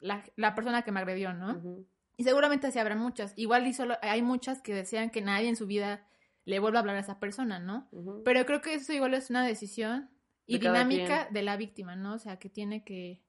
[0.00, 1.84] la, la persona que me agredió, ¿no?
[2.16, 3.32] Y seguramente así habrá muchas.
[3.36, 6.06] Igual y solo hay muchas que desean que nadie en su vida
[6.44, 7.88] le vuelva a hablar a esa persona, ¿no?
[8.24, 10.10] Pero creo que eso igual es una decisión
[10.46, 12.14] y De dinámica de la víctima, ¿no?
[12.14, 13.22] O sea, que tiene que,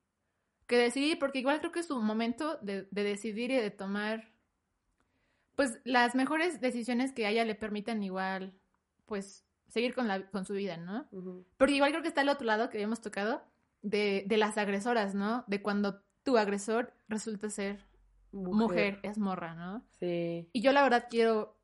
[0.65, 4.33] que decidir, porque igual creo que es su momento de, de decidir y de tomar,
[5.55, 8.53] pues, las mejores decisiones que a ella le permitan igual,
[9.05, 11.07] pues, seguir con, la, con su vida, ¿no?
[11.57, 13.43] Porque igual creo que está el otro lado que habíamos tocado,
[13.81, 15.43] de, de las agresoras, ¿no?
[15.47, 17.87] De cuando tu agresor resulta ser
[18.31, 19.85] mujer, es morra, ¿no?
[19.99, 20.49] Sí.
[20.53, 21.57] Y yo la verdad quiero,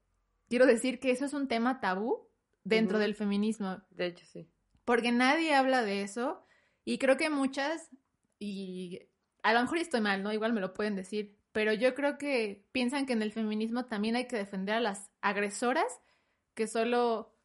[0.49, 2.27] quiero decir que eso es un tema tabú
[2.63, 4.49] dentro del feminismo, De hecho, sí.
[4.84, 6.45] porque nadie habla de eso
[6.84, 7.89] y creo que muchas,
[8.39, 9.08] y
[9.43, 10.34] a lo mejor estoy mal, ¿no?
[10.34, 14.15] Igual me lo pueden decir, pero yo creo que piensan que en el feminismo también
[14.15, 16.01] hay que defender a las agresoras
[16.53, 17.37] que solo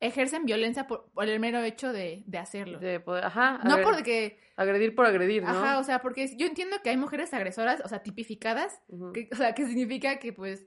[0.00, 2.78] ejercen violencia por, por el mero hecho de, de hacerlo.
[2.78, 3.60] De poder- ajá.
[3.64, 5.48] no porque, Agredir por agredir, ¿no?
[5.50, 8.80] ajá, o sea, porque yo entiendo que hay mujeres agresoras, o sea, tipificadas,
[9.14, 10.66] que, o sea, que significa que pues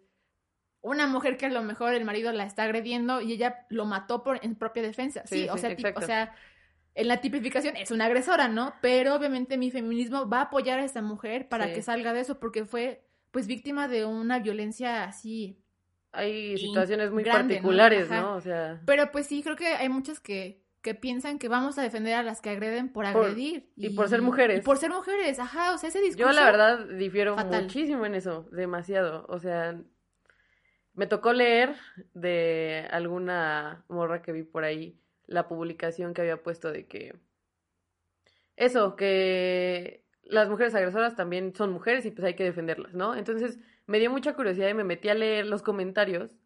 [0.81, 4.23] una mujer que a lo mejor el marido la está agrediendo y ella lo mató
[4.23, 5.23] por en propia defensa.
[5.25, 5.99] Sí, Sí, o sí, sea, exacto.
[5.99, 6.35] o sea,
[6.95, 8.73] en la tipificación es una agresora, ¿no?
[8.81, 11.73] Pero obviamente mi feminismo va a apoyar a esta mujer para Sí.
[11.73, 15.61] que salga de eso porque fue pues víctima de una violencia así.
[16.11, 18.09] Hay situaciones muy particulares.
[18.09, 18.35] ¿no?
[18.35, 21.81] O sea, Pero pues sí, creo que hay muchas que que piensan que vamos a
[21.81, 23.69] defender a las que agreden por Por- agredir.
[23.75, 24.59] y por ser mujeres.
[24.59, 26.29] Y por ser mujeres, ajá, o sea, ese discurso...
[26.31, 27.63] yo la verdad difiero fatal.
[27.63, 29.25] muchísimo en eso, demasiado.
[29.27, 29.77] O sea,
[30.93, 31.75] me tocó leer
[32.13, 37.13] de alguna morra que vi por ahí la publicación que había puesto de que
[38.55, 43.15] eso, que las mujeres agresoras también son mujeres y pues hay que defenderlas, ¿no?
[43.15, 46.37] Entonces me dio mucha curiosidad y me metí a leer los comentarios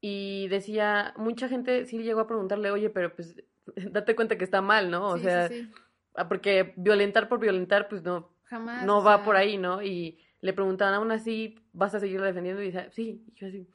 [0.00, 3.36] y decía, mucha gente sí llegó a preguntarle, oye, pero pues
[3.92, 5.08] date cuenta que está mal, ¿no?
[5.10, 5.72] O Sí, sea, sí, sí.
[6.14, 8.84] ah, porque violentar por violentar, pues no, Jamás.
[8.86, 9.82] no o va sea, por ahí, ¿no?
[9.82, 12.62] Y le preguntaban, aún así, ¿vas a seguirla defendiendo?
[12.62, 13.68] Y dice, sí, y yo así,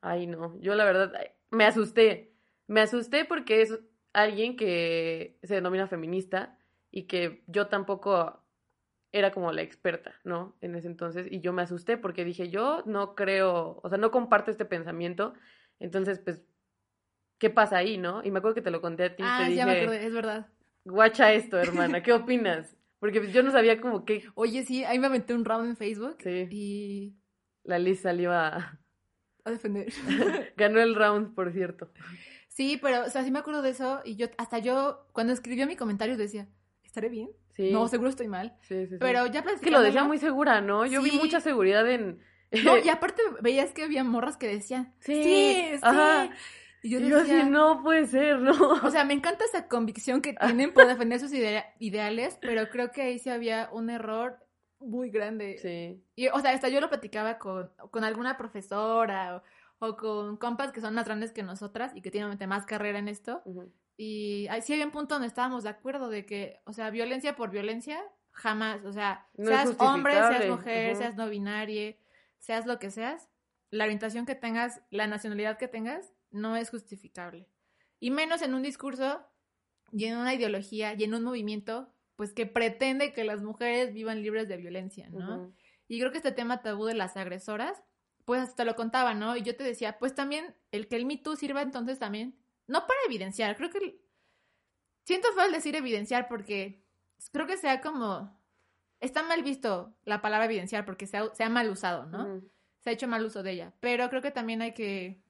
[0.00, 1.12] ay, no, yo la verdad
[1.50, 2.32] me asusté,
[2.66, 3.78] me asusté porque es
[4.12, 6.58] alguien que se denomina feminista
[6.90, 8.42] y que yo tampoco
[9.12, 10.56] era como la experta, ¿no?
[10.60, 14.10] En ese entonces, y yo me asusté porque dije, yo no creo, o sea, no
[14.10, 15.34] comparto este pensamiento,
[15.80, 16.44] entonces, pues,
[17.38, 18.22] ¿qué pasa ahí, no?
[18.24, 20.06] Y me acuerdo que te lo conté a ti, Ah, te ya me dije, acordé,
[20.06, 20.46] es verdad.
[20.84, 22.76] guacha esto, hermana, ¿qué opinas?
[23.00, 25.76] Porque pues, yo no sabía como que Oye, sí, ahí me aventé un round en
[25.76, 26.46] Facebook Sí.
[26.50, 27.16] y
[27.64, 28.78] la Liz salió a...
[29.44, 29.88] a defender.
[30.56, 31.90] Ganó el round, por cierto.
[32.48, 35.66] sí, pero, o sea, sí me acuerdo de eso y yo, hasta yo, cuando escribió
[35.66, 36.46] mi comentario decía,
[36.90, 37.30] ¿estaré bien?
[37.50, 37.70] Sí.
[37.72, 38.56] No, seguro estoy mal.
[38.62, 38.96] Sí, sí, sí.
[38.98, 40.84] Pero ya Es que lo decía muy segura, ¿no?
[40.86, 41.18] Yo vi Sí.
[41.18, 42.20] mucha seguridad en...
[42.64, 45.78] No, y aparte veías que había morras que decían, Sí, sí, sí.
[45.82, 46.30] ajá.
[46.82, 48.52] Y yo Y yo decía, así, no puede ser, ¿no?
[48.82, 52.90] o sea, me encanta esa convicción que tienen por defender sus idea- ideales, pero creo
[52.90, 54.38] que ahí sí había un error
[54.80, 55.58] muy grande.
[55.58, 56.02] Sí.
[56.16, 59.42] Y, o sea, hasta yo lo platicaba con, con alguna profesora
[59.78, 62.98] o, o con compas que son más grandes que nosotras y que tienen más carrera
[62.98, 63.42] en esto.
[63.44, 63.70] Ujú.
[64.02, 67.36] Y ahí sí había un punto donde estábamos de acuerdo de que, o sea, violencia
[67.36, 71.94] por violencia, jamás, o sea, No seas hombre, seas mujer, seas no binario,
[72.38, 73.28] seas lo que seas,
[73.68, 77.46] la orientación que tengas, la nacionalidad que tengas, no es justificable.
[77.98, 79.22] Y menos en un discurso
[79.92, 84.22] y en una ideología y en un movimiento, pues que pretende que las mujeres vivan
[84.22, 85.52] libres de violencia, ¿no?
[85.88, 87.82] Y creo que este tema tabú de las agresoras,
[88.24, 89.36] pues hasta lo contaba, ¿no?
[89.36, 92.86] Y yo te decía, pues también el que el Me Too sirva entonces también, no
[92.86, 94.00] para evidenciar, creo que...
[95.04, 96.84] Siento feo el decir evidenciar porque
[97.32, 98.38] creo que sea como...
[99.00, 102.42] Está mal visto la palabra evidenciar porque se ha, se ha mal usado, ¿no?
[102.80, 103.72] Se ha hecho mal uso de ella.
[103.80, 105.22] Pero creo que también hay que...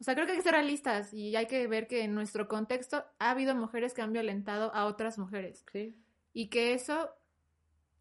[0.00, 2.46] O sea, creo que hay que ser realistas y hay que ver que en nuestro
[2.48, 5.96] contexto ha habido mujeres que han violentado a otras mujeres Sí.
[6.32, 7.10] y que eso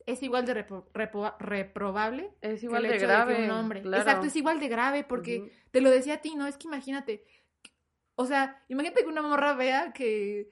[0.06, 3.36] es igual de repro- repro- reprobable Es que igual el de hecho grave.
[3.38, 3.82] que un hombre.
[3.82, 4.04] claro.
[4.04, 6.46] Exacto, es igual de grave porque te lo decía a ti, ¿no?
[6.48, 7.24] Es que imagínate,
[8.20, 10.50] o sea, imagínate que una morra vea que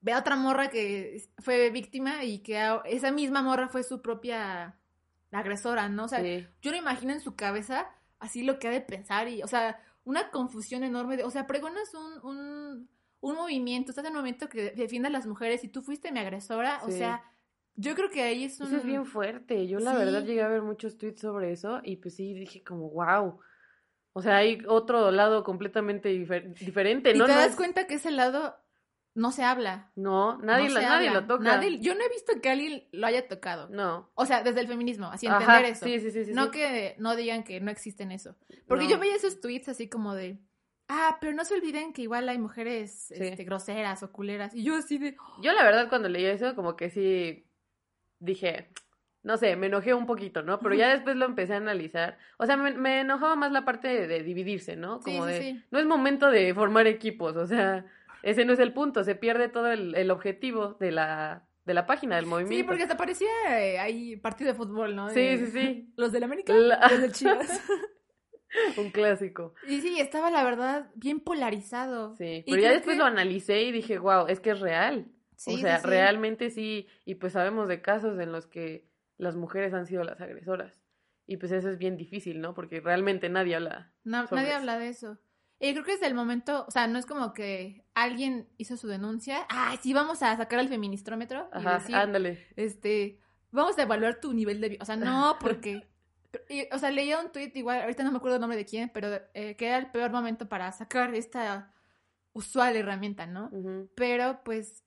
[0.00, 4.76] vea a otra morra que fue víctima y que esa misma morra fue su propia
[5.30, 6.04] agresora, ¿no?
[6.04, 6.46] O sea, Sí.
[6.62, 9.80] yo lo imagino en su cabeza así lo que ha de pensar y, o sea,
[10.04, 12.88] una confusión enorme de, o sea, pregonas un, un,
[13.20, 16.20] un movimiento, estás en un movimiento que defiende a las mujeres y tú fuiste mi
[16.20, 17.22] agresora, o sea,
[17.74, 18.68] yo creo que ahí es un...
[18.68, 19.68] Eso es bien fuerte.
[19.68, 19.98] Yo la Sí.
[19.98, 23.38] verdad llegué a ver muchos tweets sobre eso y pues sí dije como, wow.
[24.18, 27.26] O sea, hay otro lado completamente difer- diferente, Y ¿no?
[27.26, 28.56] te No das es- cuenta que ese lado
[29.14, 29.90] no se habla.
[29.96, 31.44] No, nadie, no la- se nadie habla, lo toca.
[31.44, 33.68] nadie- yo no he visto que alguien lo haya tocado.
[33.70, 34.10] No.
[34.14, 35.84] O sea, desde el feminismo, así Ajá, entender eso.
[35.86, 36.32] Sí, sí, sí, sí.
[36.32, 36.50] no sí.
[36.52, 38.36] que no digan que no existen eso.
[38.66, 38.90] Porque No.
[38.90, 40.38] yo veía esos tweets así como de,
[40.88, 44.54] ah, pero no se olviden que igual hay mujeres este, groseras o culeras.
[44.54, 47.44] Y yo así de, Yo la verdad cuando leí eso como que sí
[48.20, 48.70] dije,
[49.28, 50.58] no sé, me enojé un poquito, ¿no?
[50.58, 52.16] Pero ya después lo empecé a analizar.
[52.38, 55.00] O sea, me, me enojaba más la parte de, de dividirse, ¿no?
[55.00, 55.62] Como sí, de, sí.
[55.70, 57.84] no es momento de formar equipos, o sea,
[58.22, 61.84] ese no es el punto, se pierde todo el, el objetivo de la, de la
[61.84, 62.56] página, del movimiento.
[62.56, 63.28] sí, porque hasta parecía
[63.60, 65.10] eh, ahí partido de fútbol, ¿no?
[65.10, 67.60] Sí, De- sí, sí, Los del América, La- los del Chivas.
[68.78, 69.54] un clásico.
[69.68, 72.14] y sí, estaba la verdad bien polarizado.
[72.16, 75.06] Sí, pero ya después que- lo analicé y dije, wow, es que es real.
[75.36, 75.88] Sí, o sea, sí, sí.
[75.90, 78.87] realmente sí, y pues sabemos de casos en los que
[79.18, 80.72] las mujeres han sido las agresoras.
[81.26, 82.54] Y pues eso es bien difícil, ¿no?
[82.54, 83.92] Porque realmente nadie habla.
[84.04, 84.58] No, sobre nadie eso.
[84.60, 85.18] habla de eso.
[85.60, 88.86] Y creo que desde el momento, o sea, no es como que alguien hizo su
[88.86, 92.46] denuncia, ay, sí, vamos a sacar el feministrómetro y Ajá, decir, ándale.
[92.56, 93.18] este,
[93.50, 94.68] vamos a evaluar tu nivel de...
[94.70, 94.78] vi-".
[94.80, 95.88] O sea, no, porque...
[96.48, 98.88] y, o sea, leía un tweet igual, ahorita no me acuerdo el nombre de quién,
[98.94, 101.74] pero eh, que era el peor momento para sacar esta
[102.32, 103.50] usual herramienta, ¿no?
[103.96, 104.84] Pero, pues,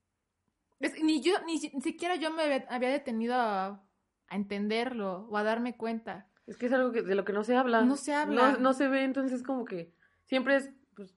[0.79, 3.83] es- ni yo, ni, ni siquiera yo me había detenido a,
[4.31, 6.25] a entenderlo o a darme cuenta.
[6.47, 7.81] Es que es algo que, de lo que no se habla.
[7.83, 8.53] No se habla.
[8.53, 9.93] No, no se ve, entonces como que
[10.25, 11.13] siempre es pues,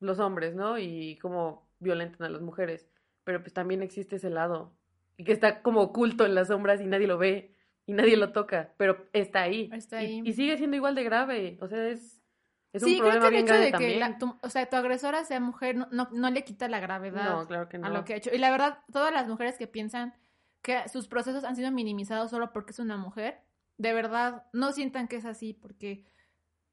[0.00, 0.78] los hombres, ¿no?
[0.78, 2.86] Y cómo violentan a las mujeres.
[3.24, 4.74] Pero pues también existe ese lado.
[5.16, 7.54] Y que está como oculto en las sombras y nadie lo ve.
[7.86, 8.74] Y nadie lo toca.
[8.76, 9.70] Pero está ahí.
[9.72, 10.22] Está Y- ahí.
[10.26, 11.58] Y, sigue siendo igual de grave.
[11.62, 12.22] O sea, es,
[12.74, 14.76] es un sí, creo problema que el hecho de que, la- tu, o sea, tu
[14.76, 17.86] agresora sea mujer no, no, no le quita la gravedad No, claro que no.
[17.86, 18.30] a lo que ha hecho.
[18.32, 20.14] Y la verdad, todas las mujeres que piensan
[20.68, 23.40] que sus procesos han sido minimizados solo porque es una mujer,
[23.78, 26.04] de verdad, no sientan que es así, porque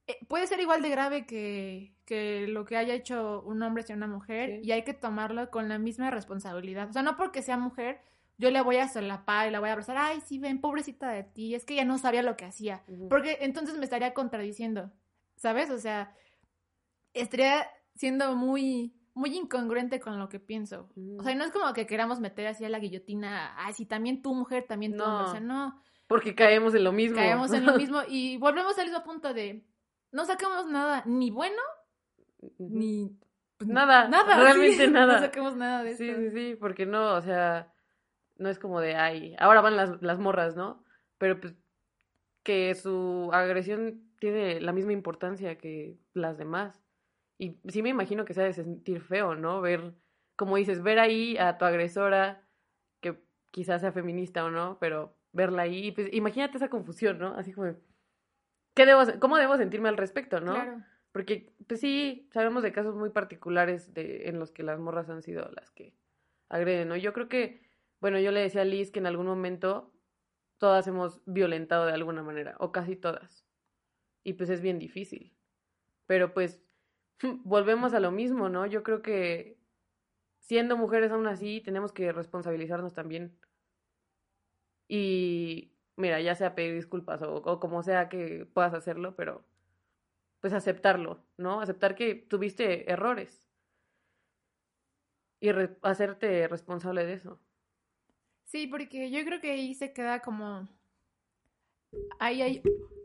[0.08, 3.96] eh, puede ser igual de grave que, que lo que haya hecho un hombre hacia
[3.96, 4.68] una mujer Sí.
[4.68, 6.90] y hay que tomarlo con la misma responsabilidad.
[6.90, 8.02] O sea, no porque sea mujer,
[8.38, 11.24] yo le voy a solapar y la voy a abrazar, ay, sí, ven, pobrecita de
[11.24, 12.84] ti, es que ella no sabía lo que hacía.
[13.10, 14.92] Porque entonces me estaría contradiciendo,
[15.38, 15.70] ¿sabes?
[15.70, 16.14] O sea,
[17.14, 20.90] estaría siendo muy, muy incongruente con lo que pienso.
[21.18, 24.36] O sea, no es como que queramos meter así a la guillotina, si también tú
[24.36, 25.24] mujer, también tú hombre.
[25.24, 25.32] O No.
[25.32, 27.16] sea, no, Porque caemos en lo mismo.
[27.18, 29.66] caemos en lo mismo y volvemos al mismo punto de
[30.12, 31.62] no sacamos nada ni bueno
[32.60, 33.18] ni
[33.58, 35.14] pues, Nada, nada, realmente sí, nada.
[35.14, 36.22] No sacamos nada de Sí, esto.
[36.22, 37.72] sí, sí, porque no, o sea,
[38.38, 40.84] no es como de, ay, ahora van las, las morras, ¿no?
[41.18, 41.56] Pero pues
[42.44, 46.85] que su agresión tiene la misma importancia que las demás.
[47.38, 49.62] Y sí me imagino que se ha de sentir feo, ¿no?
[49.62, 49.94] Ver,
[50.36, 52.48] como dices, ver ahí a tu agresora,
[53.02, 53.20] que
[53.52, 57.36] quizás sea feminista o no, pero verla ahí, pues imagínate esa confusión, ¿no?
[57.36, 57.76] Así como,
[58.74, 60.54] ¿qué debo, ¿cómo debo sentirme al respecto, no?
[60.54, 60.84] Claro.
[61.12, 65.22] Porque, pues sí, sabemos de casos muy particulares de, en los que las morras han
[65.22, 65.94] sido las que
[66.50, 66.96] agreden, ¿no?
[66.96, 67.66] Yo creo que
[68.06, 69.92] bueno, yo le decía a Liz que en algún momento
[70.60, 73.46] todas hemos violentado de alguna manera, o casi todas.
[74.24, 75.36] Y pues es bien difícil.
[76.06, 76.62] Pero pues
[77.44, 78.66] volvemos a lo mismo, ¿no?
[78.66, 79.58] Yo creo que
[80.40, 83.38] siendo mujeres aún así tenemos que responsabilizarnos también.
[84.88, 89.44] Y mira, ya sea pedir disculpas o, como sea que puedas hacerlo, pero
[90.40, 91.62] pues aceptarlo, ¿no?
[91.62, 93.44] Aceptar que tuviste errores
[95.40, 95.50] y
[95.82, 97.40] hacerte responsable de eso.
[98.46, 100.68] Sí, porque yo creo que ahí se queda como...
[102.20, 102.62] Ahí hay,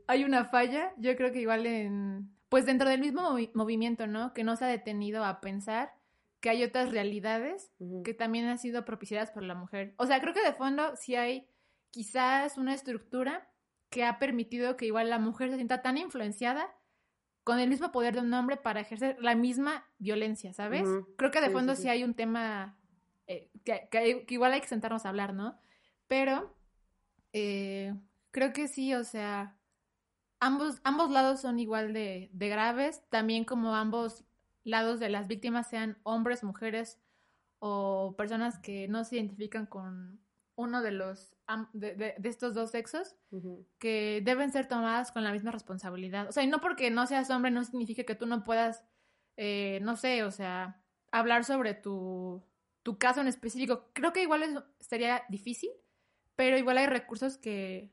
[0.06, 2.39] hay una falla, yo creo que igual en...
[2.50, 4.34] Pues dentro del mismo movimiento, ¿no?
[4.34, 5.94] Que no se ha detenido a pensar
[6.40, 7.70] que hay otras realidades
[8.04, 9.94] que también han sido propiciadas por la mujer.
[9.96, 11.46] O sea, creo que de fondo sí hay
[11.90, 13.48] quizás una estructura
[13.88, 16.74] que ha permitido que igual la mujer se sienta tan influenciada
[17.44, 20.88] con el mismo poder de un hombre para ejercer la misma violencia, ¿sabes?
[21.16, 22.78] Creo que de fondo sí, hay un tema
[23.26, 25.58] eh, que, igual hay que sentarnos a hablar, ¿no?
[26.06, 26.56] Pero
[27.32, 27.94] eh,
[28.30, 29.56] creo que sí, o sea,
[30.40, 34.24] ambos, ambos lados son igual de, de graves, también como ambos
[34.64, 36.98] lados de las víctimas sean hombres, mujeres
[37.58, 40.20] o personas que no se identifican con
[40.56, 41.34] uno de los
[41.72, 43.16] de, estos dos sexos
[43.78, 46.28] que deben ser tomadas con la misma responsabilidad.
[46.28, 48.84] O sea, y no porque no seas hombre no significa que tú no puedas,
[49.36, 52.44] eh, no sé, o sea, hablar sobre tu,
[52.82, 53.90] tu caso en específico.
[53.94, 55.70] Creo que igual eso sería difícil,
[56.36, 57.92] pero igual hay recursos que,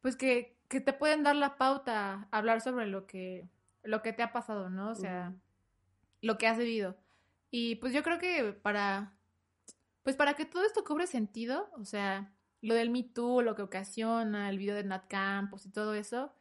[0.00, 3.48] pues que, que te pueden dar la pauta hablar sobre lo que,
[3.82, 4.90] lo que te ha pasado, ¿no?
[4.90, 5.34] O sea,
[6.20, 6.96] lo que has vivido.
[7.50, 9.16] Y pues yo creo que para
[10.06, 13.62] pues para que todo esto cobre sentido, o sea, lo del Me Too, lo que
[13.62, 16.32] ocasiona, el video de Nat Campos y todo eso,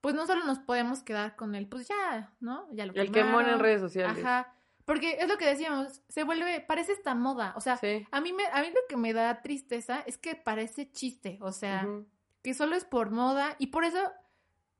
[0.00, 2.68] pues no solo nos podemos quedar con el, pues ya, ¿no?
[2.70, 4.24] Ya lo El quemón en redes sociales.
[4.24, 4.54] Ajá.
[4.84, 7.54] Porque es lo que decíamos, se vuelve, parece esta moda.
[7.56, 7.80] O sea,
[8.12, 11.38] a, mí me, a mí lo que me da tristeza es que parece chiste.
[11.40, 11.88] O sea,
[12.42, 13.56] que solo es por moda.
[13.58, 13.98] Y por eso,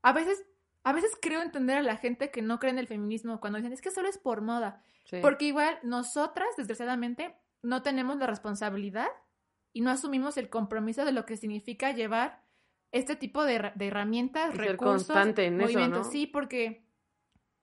[0.03, 0.45] a veces,
[0.85, 3.73] a veces creo entender a la gente que no cree en el feminismo cuando dicen,
[3.73, 4.83] es que solo es por moda.
[5.21, 9.09] Porque igual nosotras, desgraciadamente, no tenemos la responsabilidad
[9.73, 12.43] y no asumimos el compromiso de lo que significa llevar
[12.93, 16.11] este tipo de, herramientas, recursos, constante en movimientos.
[16.11, 16.85] Sí, porque,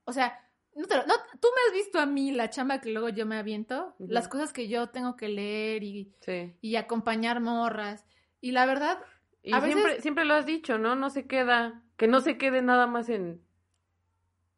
[0.06, 3.38] o sea, no, tú me has visto a mí la chamba que luego yo me
[3.38, 6.14] aviento, las cosas que yo tengo que leer y,
[6.62, 8.06] y acompañar morras.
[8.42, 9.00] Y la verdad,
[9.44, 10.96] y siempre, siempre lo has dicho, ¿no?
[10.96, 13.44] No se queda, que no se quede nada más en,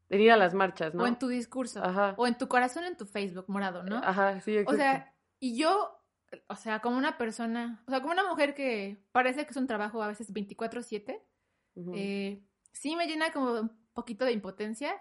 [0.09, 1.03] en ir a las marchas, ¿no?
[1.03, 1.83] O en tu discurso.
[1.83, 2.15] Ajá.
[2.17, 3.97] O en tu corazón, en tu Facebook morado, ¿no?
[3.97, 4.73] Ajá, sí, exacto.
[4.73, 6.03] O sea, y yo,
[6.47, 9.67] o sea, como una persona, o sea, como una mujer que parece que es un
[9.67, 11.21] trabajo a veces 24/7,
[11.95, 14.93] eh, sí me llena como un poquito de impotencia,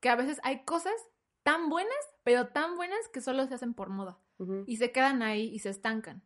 [0.00, 0.94] que a veces hay cosas
[1.42, 4.18] tan buenas, pero tan buenas que solo se hacen por moda
[4.66, 6.22] y se quedan ahí y se estancan.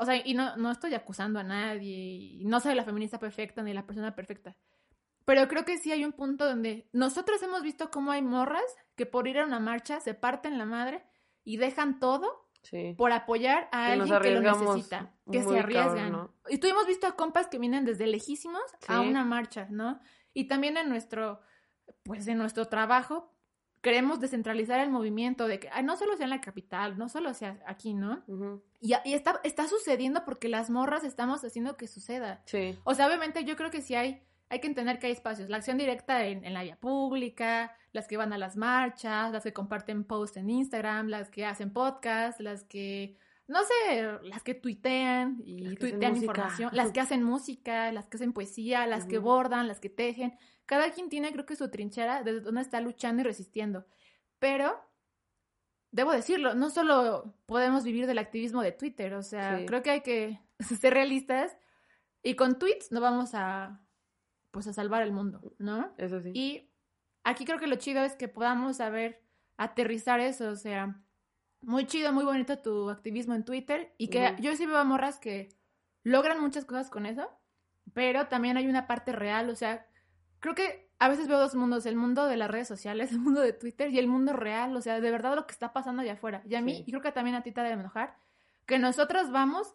[0.00, 1.96] O sea, y no, no estoy acusando a nadie,
[2.40, 4.56] y no soy la feminista perfecta ni la persona perfecta.
[5.24, 9.06] Pero creo que sí hay un punto donde nosotros hemos visto cómo hay morras que
[9.06, 11.04] por ir a una marcha se parten la madre
[11.44, 12.48] y dejan todo
[12.96, 16.30] por apoyar a alguien que lo necesita, que se arriesgan.
[16.48, 20.00] Y tuvimos visto a compas que vienen desde lejísimos a una marcha, ¿no?
[20.32, 21.40] Y también en nuestro,
[22.04, 23.34] pues en nuestro trabajo,
[23.80, 27.58] queremos descentralizar el movimiento de que no solo sea en la capital, no solo sea
[27.66, 28.24] aquí, ¿no?
[28.80, 32.42] Y, y, está, está sucediendo porque las morras estamos haciendo que suceda.
[32.46, 32.78] Sí.
[32.84, 35.48] O sea, obviamente yo creo que sí hay hay que entender que hay espacios.
[35.48, 39.52] La acción directa en, la vía pública, las que van a las marchas, las que
[39.52, 43.16] comparten posts en Instagram, las que hacen podcast, las que,
[43.46, 48.32] no sé, las que tuitean y tuitean información, las que hacen música, las que hacen
[48.32, 50.34] poesía, las que bordan, las que tejen.
[50.68, 53.86] Cada quien tiene, creo que su trinchera desde donde está luchando y resistiendo.
[54.38, 54.78] Pero,
[55.92, 60.00] debo decirlo, no solo podemos vivir del activismo de Twitter, o sea, creo que hay
[60.02, 60.42] que
[60.78, 61.56] ser realistas
[62.22, 63.80] y con tweets no vamos a
[64.50, 65.94] pues a salvar el mundo, ¿no?
[65.96, 66.32] Eso sí.
[66.34, 66.70] Y
[67.24, 69.22] aquí creo que lo chido es que podamos saber
[69.56, 71.00] aterrizar eso, o sea,
[71.62, 75.18] muy chido, muy bonito tu activismo en Twitter y que yo sí veo a morras
[75.18, 75.48] que
[76.02, 77.26] logran muchas cosas con eso,
[77.94, 79.87] pero también hay una parte real, o sea,
[80.40, 83.40] creo que a veces veo dos mundos, el mundo de las redes sociales, el mundo
[83.40, 86.14] de Twitter y el mundo real, o sea, de verdad lo que está pasando allá
[86.14, 86.42] afuera.
[86.48, 88.16] Y a mí, y creo que también a ti te debe enojar,
[88.66, 89.74] que nosotras vamos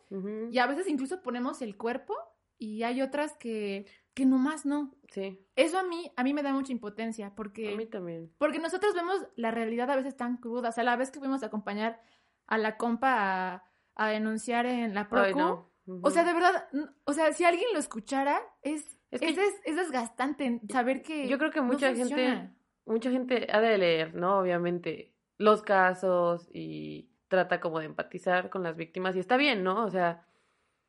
[0.52, 2.16] y a veces incluso ponemos el cuerpo
[2.60, 4.94] y hay otras que que nomás no.
[5.12, 5.40] Sí.
[5.56, 7.74] Eso a mí, a mí me da mucha impotencia, porque...
[7.74, 8.32] A mí también.
[8.38, 10.70] Porque nosotros vemos la realidad a veces tan cruda.
[10.70, 12.02] O sea, la vez que fuimos a acompañar
[12.46, 13.64] a la compa
[13.96, 15.66] a, denunciar en la Procu,
[16.02, 16.68] o sea, de verdad,
[17.06, 21.28] o sea, si alguien lo escuchara, es, es, es, desgastante saber que...
[21.28, 22.50] Yo creo que mucha gente,
[22.86, 24.40] mucha gente ha de leer, ¿no?
[24.40, 29.84] Obviamente, los casos y trata como de empatizar con las víctimas y está bien, ¿no?
[29.86, 30.26] O sea,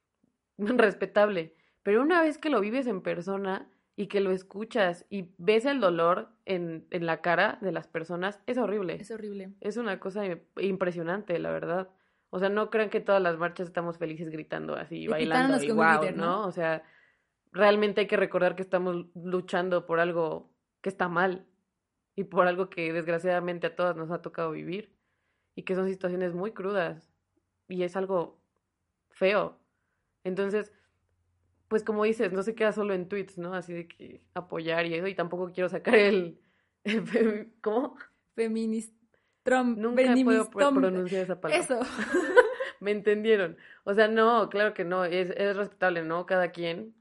[0.58, 1.54] respetable.
[1.82, 5.80] Pero una vez que lo vives en persona y que lo escuchas y ves el
[5.80, 8.96] dolor en, en la cara de las personas, es horrible.
[9.00, 9.52] Es horrible.
[9.60, 10.24] Es una cosa
[10.56, 11.90] impresionante, la verdad.
[12.30, 16.10] O sea, no crean que todas las marchas estamos felices gritando así, bailando y wow,
[16.16, 16.44] ¿no?
[16.44, 16.82] O sea,
[17.54, 20.50] realmente hay que recordar que estamos luchando por algo
[20.82, 21.46] que está mal
[22.16, 24.92] y por algo que desgraciadamente a todas nos ha tocado vivir
[25.54, 27.08] y que son situaciones muy crudas
[27.68, 28.40] y es algo
[29.10, 29.58] feo.
[30.24, 30.72] Entonces,
[31.68, 33.54] pues como dices, no se queda solo en tweets, ¿no?
[33.54, 36.40] Así de que apoyar y eso, y tampoco quiero sacar el,
[37.62, 37.96] ¿cómo?
[38.34, 38.92] Feminist
[39.44, 39.78] Trump.
[39.78, 40.02] Nunca
[40.52, 41.64] puedo pronunciar esa palabra.
[41.64, 41.80] Eso.
[42.80, 43.56] Me entendieron.
[43.84, 46.26] O sea, no, claro que no, es, es respetable, ¿no?
[46.26, 46.94] Cada quien.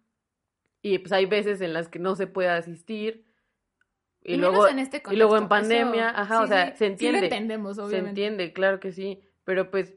[0.83, 3.25] Y pues hay veces en las que no se puede asistir.
[4.21, 7.19] Y, luego, en este y luego en pandemia, ajá, o sea, se entiende.
[7.19, 8.03] Sí lo entendemos, obviamente.
[8.03, 9.21] Se entiende, claro que sí.
[9.45, 9.95] Pero pues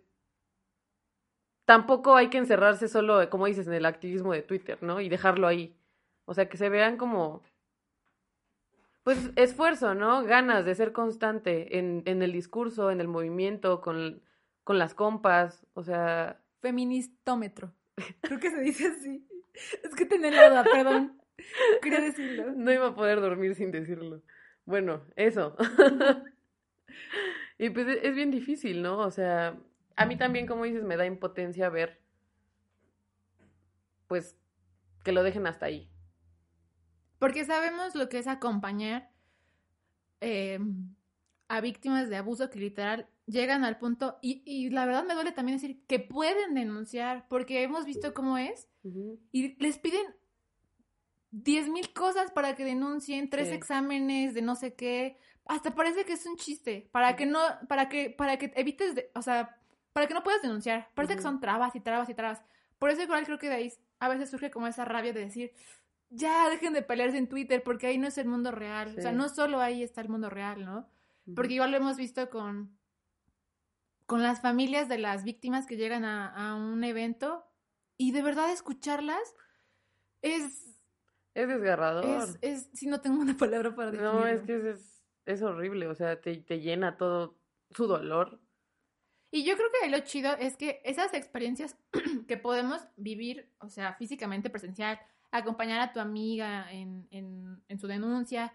[1.64, 5.00] tampoco hay que encerrarse solo, como dices, en el activismo de Twitter, ¿no?
[5.00, 5.76] Y dejarlo ahí.
[6.24, 7.42] O sea, que se vean como
[9.02, 10.24] pues esfuerzo, ¿no?
[10.24, 14.22] Ganas de ser constante en, en el discurso, en el movimiento, con,
[14.64, 16.40] con las compas, o sea...
[16.60, 17.72] Feministómetro.
[18.22, 19.24] Creo que se dice así.
[19.82, 21.20] Es que tenía la duda, perdón.
[21.82, 22.52] Quería decirlo.
[22.52, 24.22] No iba a poder dormir sin decirlo.
[24.64, 25.56] Bueno, eso.
[27.58, 28.98] y pues es bien difícil, ¿no?
[28.98, 29.58] O sea,
[29.96, 32.00] a mí también, como dices, me da impotencia ver,
[34.08, 34.36] pues,
[35.04, 35.90] que lo dejen hasta ahí.
[37.18, 39.10] Porque sabemos lo que es acompañar
[40.20, 40.58] eh,
[41.48, 45.32] a víctimas de abuso que literal llegan al punto, y, y, la verdad me duele
[45.32, 48.68] también decir que pueden denunciar, porque hemos visto cómo es,
[49.32, 50.06] y les piden
[51.30, 56.12] diez mil cosas para que denuncien, tres exámenes de no sé qué, hasta parece que
[56.12, 59.58] es un chiste, para que no, para que, para que evites, de, o sea,
[59.92, 62.42] para que no puedas denunciar, parece que son trabas y trabas y trabas.
[62.78, 65.52] Por eso igual creo que de ahí a veces surge como esa rabia de decir,
[66.10, 68.94] ya dejen de pelearse en Twitter porque ahí no es el mundo real.
[68.96, 70.88] O sea, no solo ahí está el mundo real, ¿no?
[71.34, 72.75] Porque igual lo hemos visto con,
[74.06, 77.44] con las familias de las víctimas que llegan a, un evento
[77.96, 79.34] y de verdad escucharlas
[80.22, 80.78] es...
[81.34, 82.06] Es desgarrador.
[82.06, 84.20] Es, es si no tengo una palabra para definirlo.
[84.20, 87.38] No, es que es, es, horrible, o sea, te, te llena todo
[87.72, 88.40] su dolor.
[89.30, 91.76] Y yo creo que lo chido es que esas experiencias
[92.28, 94.98] que podemos vivir, o sea, físicamente presencial,
[95.30, 98.54] acompañar a tu amiga en, en, su denuncia,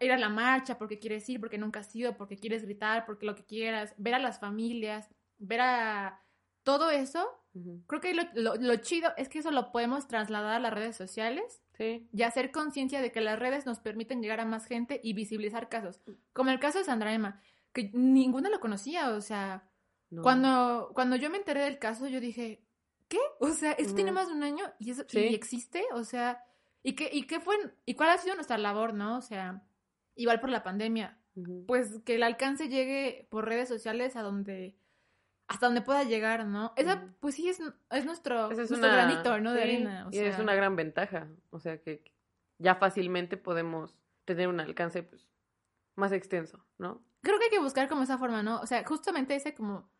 [0.00, 3.26] ir a la marcha porque quieres ir, porque nunca has ido, porque quieres gritar, porque
[3.26, 5.08] lo que quieras, ver a las familias,
[5.38, 6.20] ver a
[6.62, 7.26] todo eso.
[7.86, 11.62] Creo que lo, lo, chido es que eso lo podemos trasladar a las redes sociales
[11.76, 12.08] sí.
[12.12, 15.68] y hacer conciencia de que las redes nos permiten llegar a más gente y visibilizar
[15.68, 16.00] casos.
[16.32, 17.40] Como el caso de Sandra Emma,
[17.72, 19.68] que ninguna lo conocía, o sea,
[20.22, 22.62] cuando, cuando yo me enteré del caso, yo dije,
[23.08, 23.18] ¿qué?
[23.40, 26.44] O sea, eso tiene más de un año y eso y existe, o sea,
[26.82, 29.18] ¿y qué, ¿y qué fue, y cuál ha sido nuestra labor, no?
[29.18, 29.62] O sea,
[30.20, 31.18] igual por la pandemia,
[31.66, 34.76] pues que el alcance llegue por redes sociales a donde,
[35.48, 36.72] hasta donde pueda llegar, ¿no?
[36.76, 37.60] Esa, pues sí, es,
[37.90, 39.52] es nuestro, es granito, ¿no?
[39.52, 40.08] De arena.
[40.10, 42.04] y es una gran ventaja, o sea, que
[42.58, 43.96] ya fácilmente podemos
[44.26, 45.26] tener un alcance, pues,
[45.96, 47.02] más extenso, ¿no?
[47.22, 48.60] Creo que hay que buscar como esa forma, ¿no?
[48.60, 49.90] O sea, justamente ese como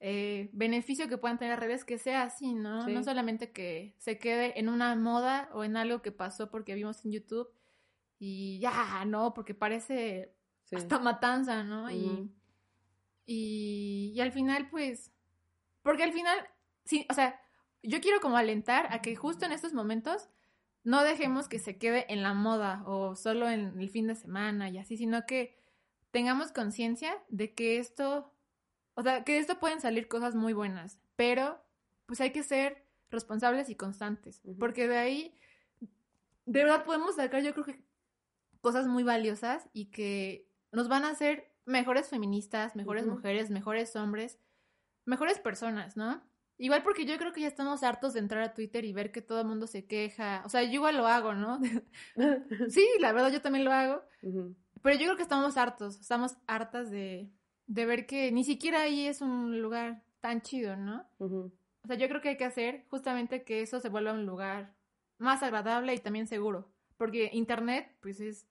[0.00, 2.86] eh, beneficio que puedan tener redes que sea así, ¿no?
[2.86, 7.04] No solamente que se quede en una moda o en algo que pasó porque vimos
[7.04, 7.48] en YouTube
[8.24, 9.34] y ya, ¿no?
[9.34, 10.32] Porque parece
[10.70, 11.90] hasta matanza, ¿no?
[11.90, 12.30] y,
[13.26, 15.12] y, al final, pues,
[15.82, 16.38] porque al final,
[16.84, 17.40] sí, o sea,
[17.82, 20.28] yo quiero como alentar a que justo en estos momentos
[20.84, 24.70] no dejemos que se quede en la moda o solo en el fin de semana
[24.70, 25.58] y así, sino que
[26.12, 28.32] tengamos conciencia de que esto
[28.94, 31.60] o sea, que de esto pueden salir cosas muy buenas, pero
[32.06, 35.34] pues hay que ser responsables y constantes, porque de ahí
[36.46, 37.91] de verdad podemos sacar yo creo que
[38.62, 44.38] cosas muy valiosas y que nos van a hacer mejores feministas, mejores mujeres, mejores hombres,
[45.04, 46.22] mejores personas, ¿no?
[46.58, 49.20] Igual porque yo creo que ya estamos hartos de entrar a Twitter y ver que
[49.20, 50.42] todo el mundo se queja.
[50.46, 51.60] O sea, yo igual lo hago, ¿no?
[52.68, 54.02] sí, la verdad yo también lo hago.
[54.82, 57.30] Pero yo creo que estamos hartos, estamos hartas de,
[57.66, 61.04] de ver que ni siquiera ahí es un lugar tan chido, ¿no?
[61.18, 61.50] O
[61.86, 64.72] sea, yo creo que hay que hacer justamente que eso se vuelva un lugar
[65.18, 66.70] más agradable y también seguro.
[66.96, 68.46] Porque Internet, pues es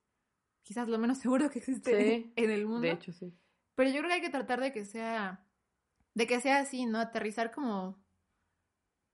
[0.64, 2.82] quizás lo menos seguro que existe en el mundo.
[2.82, 3.34] De hecho, sí.
[3.76, 5.46] Pero yo creo que hay que tratar de que sea,
[6.14, 7.00] de que sea así, ¿no?
[7.00, 8.04] Aterrizar como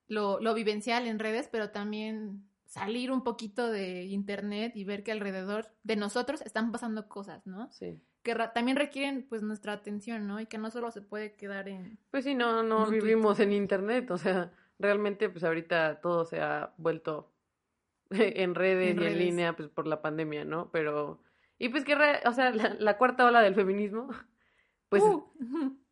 [0.07, 5.11] lo, lo vivencial en redes, pero también salir un poquito de internet y ver que
[5.11, 7.71] alrededor de nosotros están pasando cosas, ¿no?
[7.71, 8.01] Sí.
[8.23, 10.39] Que también requieren pues nuestra atención, ¿no?
[10.39, 11.97] Y que no solo se puede quedar en...
[12.11, 16.73] Pues sí, no, no vivimos en internet, o sea, realmente pues ahorita todo se ha
[16.77, 17.31] vuelto
[18.09, 20.69] en redes En y en línea pues por la pandemia, ¿no?
[20.71, 21.21] Pero,
[21.59, 24.09] y pues que, re- o sea, la, la cuarta ola del feminismo,
[24.89, 25.23] pues Uh,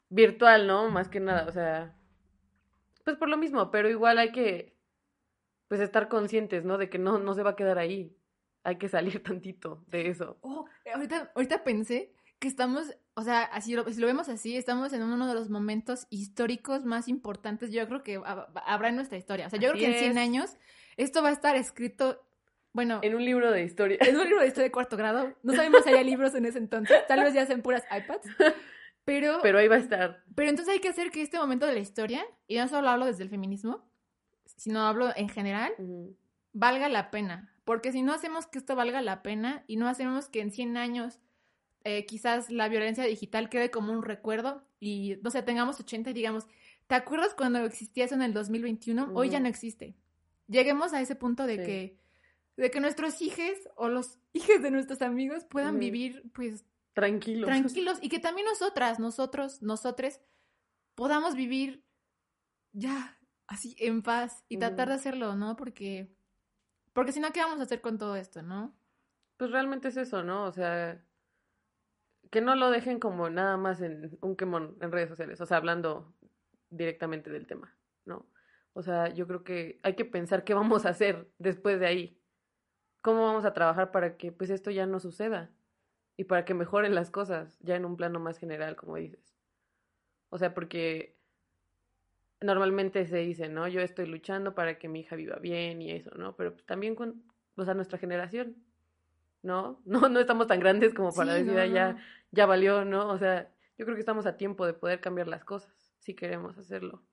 [0.09, 0.89] virtual, ¿no?
[0.89, 1.95] Más que nada, o sea,
[3.03, 4.75] pues por lo mismo, pero igual hay que,
[5.67, 6.77] pues estar conscientes, ¿no?
[6.77, 8.15] De que no, no se va a quedar ahí,
[8.63, 10.37] hay que salir tantito de eso.
[10.41, 14.91] Oh, ahorita, ahorita pensé que estamos, o sea, así lo, si lo vemos así, estamos
[14.93, 19.17] en uno de los momentos históricos más importantes, yo creo que hab- habrá en nuestra
[19.17, 19.47] historia.
[19.47, 20.17] O sea, yo Así creo que en 100 es.
[20.17, 20.57] años
[20.97, 22.24] esto va a estar escrito,
[22.75, 23.97] bueno, En un libro de historia.
[24.01, 25.33] en un libro de historia de cuarto grado.
[25.43, 28.27] No sabemos si haya libros en ese entonces, tal vez ya sean puras iPads.
[29.05, 30.23] Pero, Pero ahí va a estar.
[30.35, 33.05] pero entonces hay que hacer que este momento de la historia, y no solo hablo
[33.05, 33.83] desde el feminismo,
[34.57, 35.73] sino hablo en general,
[36.53, 37.51] valga la pena.
[37.63, 40.77] Porque si no hacemos que esto valga la pena y no hacemos que en 100
[40.77, 41.19] años
[41.83, 46.13] eh, quizás la violencia digital quede como un recuerdo y, no sé, tengamos 80 y
[46.13, 46.45] digamos,
[46.87, 49.11] ¿te acuerdas cuando existía eso en el 2021?
[49.13, 49.95] Hoy ya no existe.
[50.47, 51.63] Lleguemos a ese punto de Sí.
[51.63, 51.97] que
[52.57, 57.45] de que nuestros hijos o los hijos de nuestros amigos puedan vivir pues Tranquilos.
[57.45, 60.21] tranquilos y que también nosotras, nosotros, nosotres
[60.95, 61.83] podamos vivir
[62.71, 65.55] ya así en paz y tratar de hacerlo, ¿no?
[65.57, 66.15] Porque
[66.93, 68.73] porque si no qué vamos a hacer con todo esto, ¿no?
[69.35, 70.45] Pues realmente es eso, ¿no?
[70.45, 71.03] O sea,
[72.31, 75.57] que no lo dejen como nada más en un quemón en redes sociales, o sea,
[75.57, 76.15] hablando
[76.69, 78.25] directamente del tema, ¿no?
[78.71, 82.21] O sea, yo creo que hay que pensar qué vamos a hacer después de ahí.
[83.05, 85.51] ¿Cómo vamos a trabajar para que pues esto ya no suceda?
[86.17, 89.37] Y para que mejoren las cosas, ya en un plano más general, como dices.
[90.29, 91.15] O sea, porque
[92.41, 93.67] normalmente se dice, ¿no?
[93.67, 96.35] Yo estoy luchando para que mi hija viva bien y eso, ¿no?
[96.35, 97.23] Pero pues, también con,
[97.55, 98.55] o sea, nuestra generación,
[99.43, 99.81] ¿no?
[99.85, 101.97] No, no estamos tan grandes como para Sí, decir, no, "Ah, ya,
[102.31, 103.09] ya valió, ¿no?
[103.09, 106.57] O sea, yo creo que estamos a tiempo de poder cambiar las cosas, si queremos
[106.57, 107.03] hacerlo.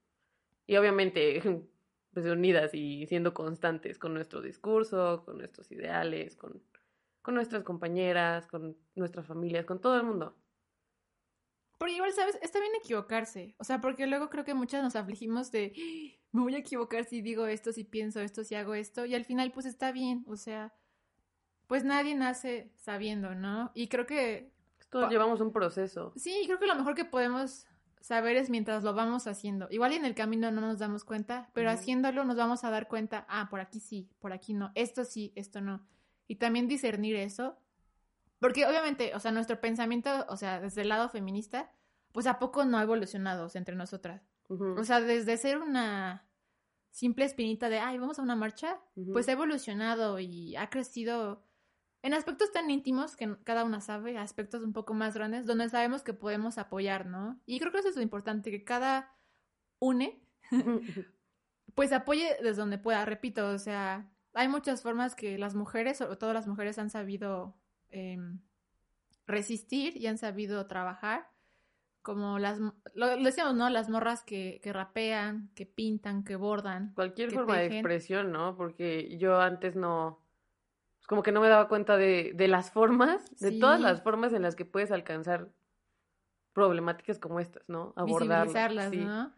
[0.67, 1.69] Y obviamente,
[2.13, 6.63] pues unidas y siendo constantes con nuestro discurso, con nuestros ideales, con,
[7.23, 10.37] con nuestras compañeras, con nuestras familias, con todo el mundo.
[11.79, 12.39] Porque igual, ¿sabes?
[12.43, 13.57] Está bien equivocarse.
[13.59, 17.05] O sea, porque luego creo que muchas nos afligimos de, "Ah, me voy a equivocar
[17.05, 19.05] si digo esto, si pienso esto, si hago esto.
[19.05, 20.25] Y al final, pues está bien.
[20.29, 20.75] O sea,
[21.67, 23.73] pues nadie nace sabiendo, ¿no?
[23.75, 24.53] Y creo que,
[24.91, 26.13] Todos llevamos un proceso.
[26.17, 27.67] sí, creo que lo mejor que podemos
[28.03, 29.69] saber es mientras lo vamos haciendo.
[29.71, 32.89] Igual y en el camino no nos damos cuenta, pero haciéndolo nos vamos a dar
[32.89, 35.87] cuenta, ah, por aquí sí, por aquí no, esto sí, esto no.
[36.27, 37.59] Y también discernir eso.
[38.41, 41.71] Porque obviamente, o sea, nuestro pensamiento, o sea, desde el lado feminista,
[42.11, 44.23] pues a poco no ha evolucionado o sea, entre nosotras.
[44.49, 46.27] O sea, desde ser una
[46.91, 48.81] simple espinita de, ay, vamos a una marcha,
[49.13, 51.43] pues ha evolucionado y ha crecido
[52.03, 56.03] en aspectos tan íntimos que cada una sabe, aspectos un poco más grandes, donde sabemos
[56.03, 57.41] que podemos apoyar, ¿no?
[57.47, 59.15] Y creo que eso es lo importante, que cada
[59.79, 60.21] une,
[61.75, 66.17] pues apoye desde donde pueda, repito, o sea, hay muchas formas que las mujeres, sobre
[66.17, 67.57] todo las mujeres, han sabido
[67.91, 68.41] em,
[69.27, 71.29] resistir y han sabido trabajar,
[72.03, 73.71] como las, lo, lo decíamos, ¿no?
[73.71, 76.95] Las morras que, que rapean, que pintan, que bordan.
[76.95, 78.57] Cualquier que forma de expresión, ¿no?
[78.57, 80.22] Porque yo antes no,
[81.13, 83.83] como que no me daba cuenta de, de las formas, de todas Sí.
[83.85, 85.51] las formas en las que puedes alcanzar
[86.55, 87.93] problemáticas como estas, ¿no?
[87.97, 88.91] Abordarlas.
[88.91, 88.97] sí.
[89.05, 89.31] ¿no?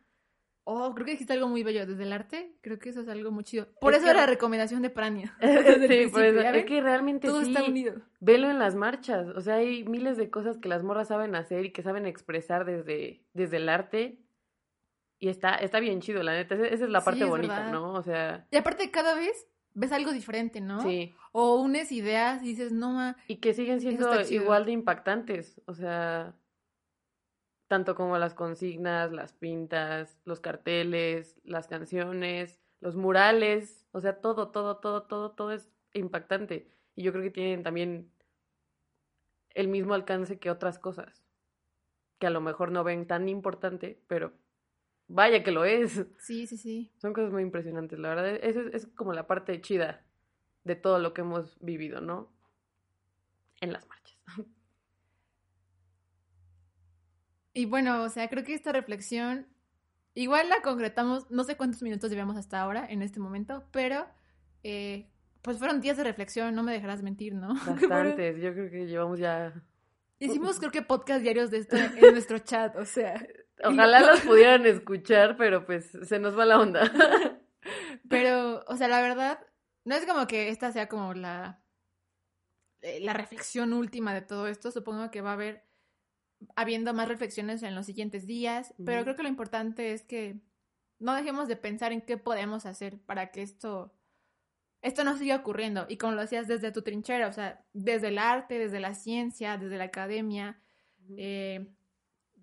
[0.66, 2.56] Oh, creo que dijiste algo muy bello desde el arte.
[2.62, 3.66] Creo que eso es algo muy chido.
[3.80, 5.36] Por Es eso que- la recomendación de Prania.
[5.40, 6.40] sí, por eso.
[6.42, 7.96] ¿ya Es que realmente Todo sí, está unido.
[8.20, 11.64] velo en las marchas, o sea, hay miles de cosas que las morras saben hacer
[11.66, 14.20] y que saben expresar desde, desde el arte
[15.18, 17.72] y está, está bien chido, la neta, esa es la Sí, parte es bonita, verdad.
[17.72, 17.92] ¿no?
[17.94, 20.80] O sea, Y aparte, cada vez ves algo diferente, ¿no?
[20.80, 25.60] sí, O unes ideas y dices, no, ma, y que siguen siendo igual de impactantes,
[25.66, 26.34] o sea,
[27.68, 34.48] tanto como las consignas, las pintas, los carteles, las canciones, los murales, o sea, todo,
[34.50, 36.68] todo, todo, todo, todo es impactante.
[36.94, 38.12] Y yo creo que tienen también
[39.50, 41.24] el mismo alcance que otras cosas,
[42.18, 44.32] que a lo mejor no ven tan importante, pero
[45.08, 46.04] vaya que lo es.
[46.18, 46.92] sí, sí, sí.
[46.98, 48.38] Son cosas muy impresionantes, la verdad.
[48.42, 50.04] Eso es, es como la parte chida
[50.64, 52.32] de todo lo que hemos vivido, ¿no?
[53.60, 54.18] En las marchas.
[57.56, 59.46] Y bueno, o sea, creo que esta reflexión
[60.14, 64.06] igual la concretamos, no sé cuántos minutos llevamos hasta ahora en este momento, pero
[64.62, 65.08] eh,
[65.42, 67.54] pues fueron días de reflexión, no me dejarás mentir, ¿no?
[67.66, 68.40] Bastantes.
[68.40, 69.52] Yo creo que llevamos ya.
[70.18, 73.24] Hicimos creo que podcast diarios de esto en nuestro chat, o sea,
[73.64, 76.90] Ojalá los pudieran escuchar, pero pues se nos va la onda.
[78.08, 79.38] pero, o sea, la verdad,
[79.84, 81.62] no es como que esta sea como la,
[82.82, 84.70] eh, la reflexión última de todo esto.
[84.70, 85.64] Supongo que va a haber
[86.56, 90.40] habiendo más reflexiones en los siguientes días, pero creo que lo importante es que
[90.98, 93.94] no dejemos de pensar en qué podemos hacer para que esto
[94.84, 98.18] esto no siga ocurriendo y como lo hacías desde tu trinchera, o sea, desde el
[98.18, 100.60] arte, desde la ciencia, desde la academia,
[101.16, 101.66] eh,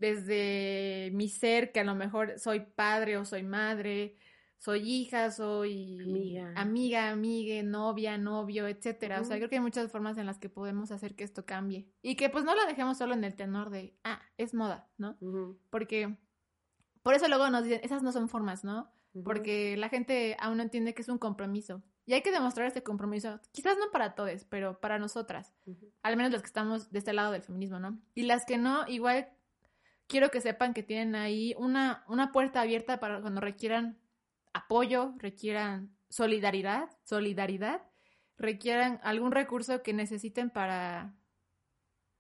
[0.01, 4.15] desde mi ser, que a lo mejor soy padre o soy madre,
[4.57, 6.53] soy hija, soy Amiga.
[6.55, 9.21] amiga, amigue, novia, novio, etcétera.
[9.21, 11.87] O sea, creo que hay muchas formas en las que podemos hacer que esto cambie.
[12.01, 15.17] Y que pues no lo dejemos solo en el tenor de, ah, es moda, ¿no?
[15.69, 16.17] Porque
[17.03, 18.91] por eso luego nos dicen, esas no son formas, ¿no?
[19.23, 21.83] Porque la gente aún no entiende que es un compromiso.
[22.07, 25.53] Y hay que demostrar este compromiso, quizás no para todos, pero para nosotras
[26.01, 27.99] al menos las que estamos de este lado del feminismo, ¿no?
[28.15, 29.29] Y las que no, igual
[30.11, 33.97] quiero que sepan que tienen ahí una, una puerta abierta para cuando requieran
[34.51, 37.81] apoyo, requieran solidaridad, solidaridad,
[38.37, 41.15] requieran algún recurso que necesiten para,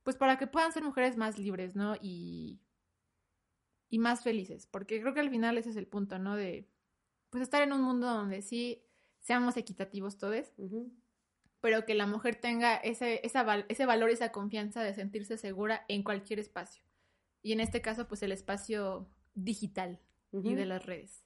[0.03, 1.95] pues para que puedan ser mujeres más libres, ¿no?
[2.01, 2.61] Y,
[3.89, 6.37] y más felices, porque creo que al final ese es el punto, ¿no?
[6.37, 6.69] De,
[7.29, 8.85] pues estar en un mundo donde sí
[9.19, 10.53] seamos equitativos todos,
[11.59, 16.03] pero que la mujer tenga ese, esa ese valor, esa confianza de sentirse segura en
[16.03, 16.85] cualquier espacio.
[17.41, 19.99] Y en este caso, pues el espacio digital
[20.31, 21.23] y de las redes.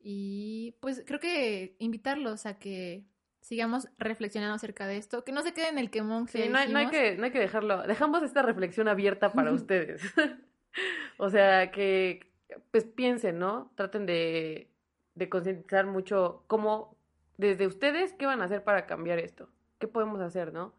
[0.00, 3.06] Y pues creo que invitarlos a que
[3.40, 6.58] sigamos reflexionando acerca de esto, que no se quede en el quemón que Sí, no
[6.58, 7.82] hay, no hay que, no hay que dejarlo.
[7.86, 10.02] Dejamos esta reflexión abierta para ustedes.
[11.18, 12.32] o sea, que
[12.70, 13.72] pues piensen, ¿no?
[13.74, 14.70] Traten de,
[15.14, 16.96] de concientizar mucho cómo,
[17.36, 19.48] desde ustedes, qué van a hacer para cambiar esto.
[19.78, 20.74] ¿Qué podemos hacer, no?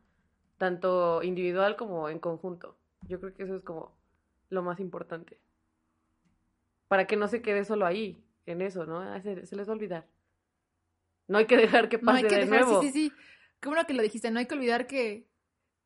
[0.57, 2.78] Tanto individual como en conjunto.
[3.07, 3.97] Yo creo que eso es como
[4.50, 5.39] lo más importante.
[6.88, 9.00] Para que no se quede solo ahí, en eso, ¿no?
[9.02, 10.08] Ah, Se, se les va a olvidar.
[11.28, 12.82] No hay que dejar que No pase hay que de dejar, nuevo.
[12.82, 13.16] sí, sí, sí.
[13.60, 15.28] Qué bueno que lo dijiste, no hay que olvidar que...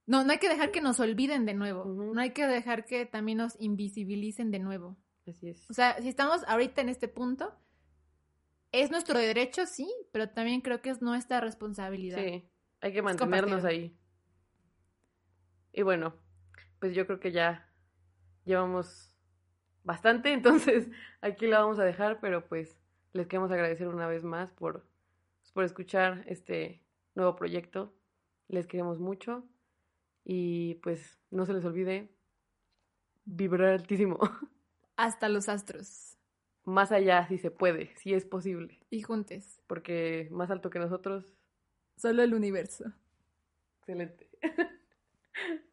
[0.06, 1.86] No, no hay que dejar que nos olviden de nuevo.
[1.86, 4.98] No hay que dejar que también nos invisibilicen de nuevo.
[5.28, 5.70] Así es.
[5.70, 7.54] O sea, si estamos ahorita en este punto,
[8.72, 12.18] es nuestro derecho, sí, pero también creo que es nuestra responsabilidad.
[12.18, 12.44] Sí,
[12.82, 13.96] hay que mantenernos ahí.
[15.72, 16.16] Y bueno,
[16.80, 17.71] pues yo creo que ya
[18.52, 19.16] llevamos
[19.84, 20.88] bastante, entonces
[21.22, 22.78] aquí la vamos a dejar, pero pues
[23.14, 24.86] les queremos agradecer una vez más por,
[25.40, 26.84] pues, por escuchar este
[27.16, 27.94] nuevo proyecto.
[28.48, 29.46] Les queremos mucho
[30.24, 32.10] y pues no se les olvide
[33.26, 34.20] vibrar altísimo,
[34.98, 36.18] Hasta los astros.
[36.66, 39.62] más allá si se puede, si es posible, Y juntes.
[39.68, 41.34] porque más alto que nosotros,
[41.98, 42.86] Solo el universo.
[43.80, 44.30] excelente.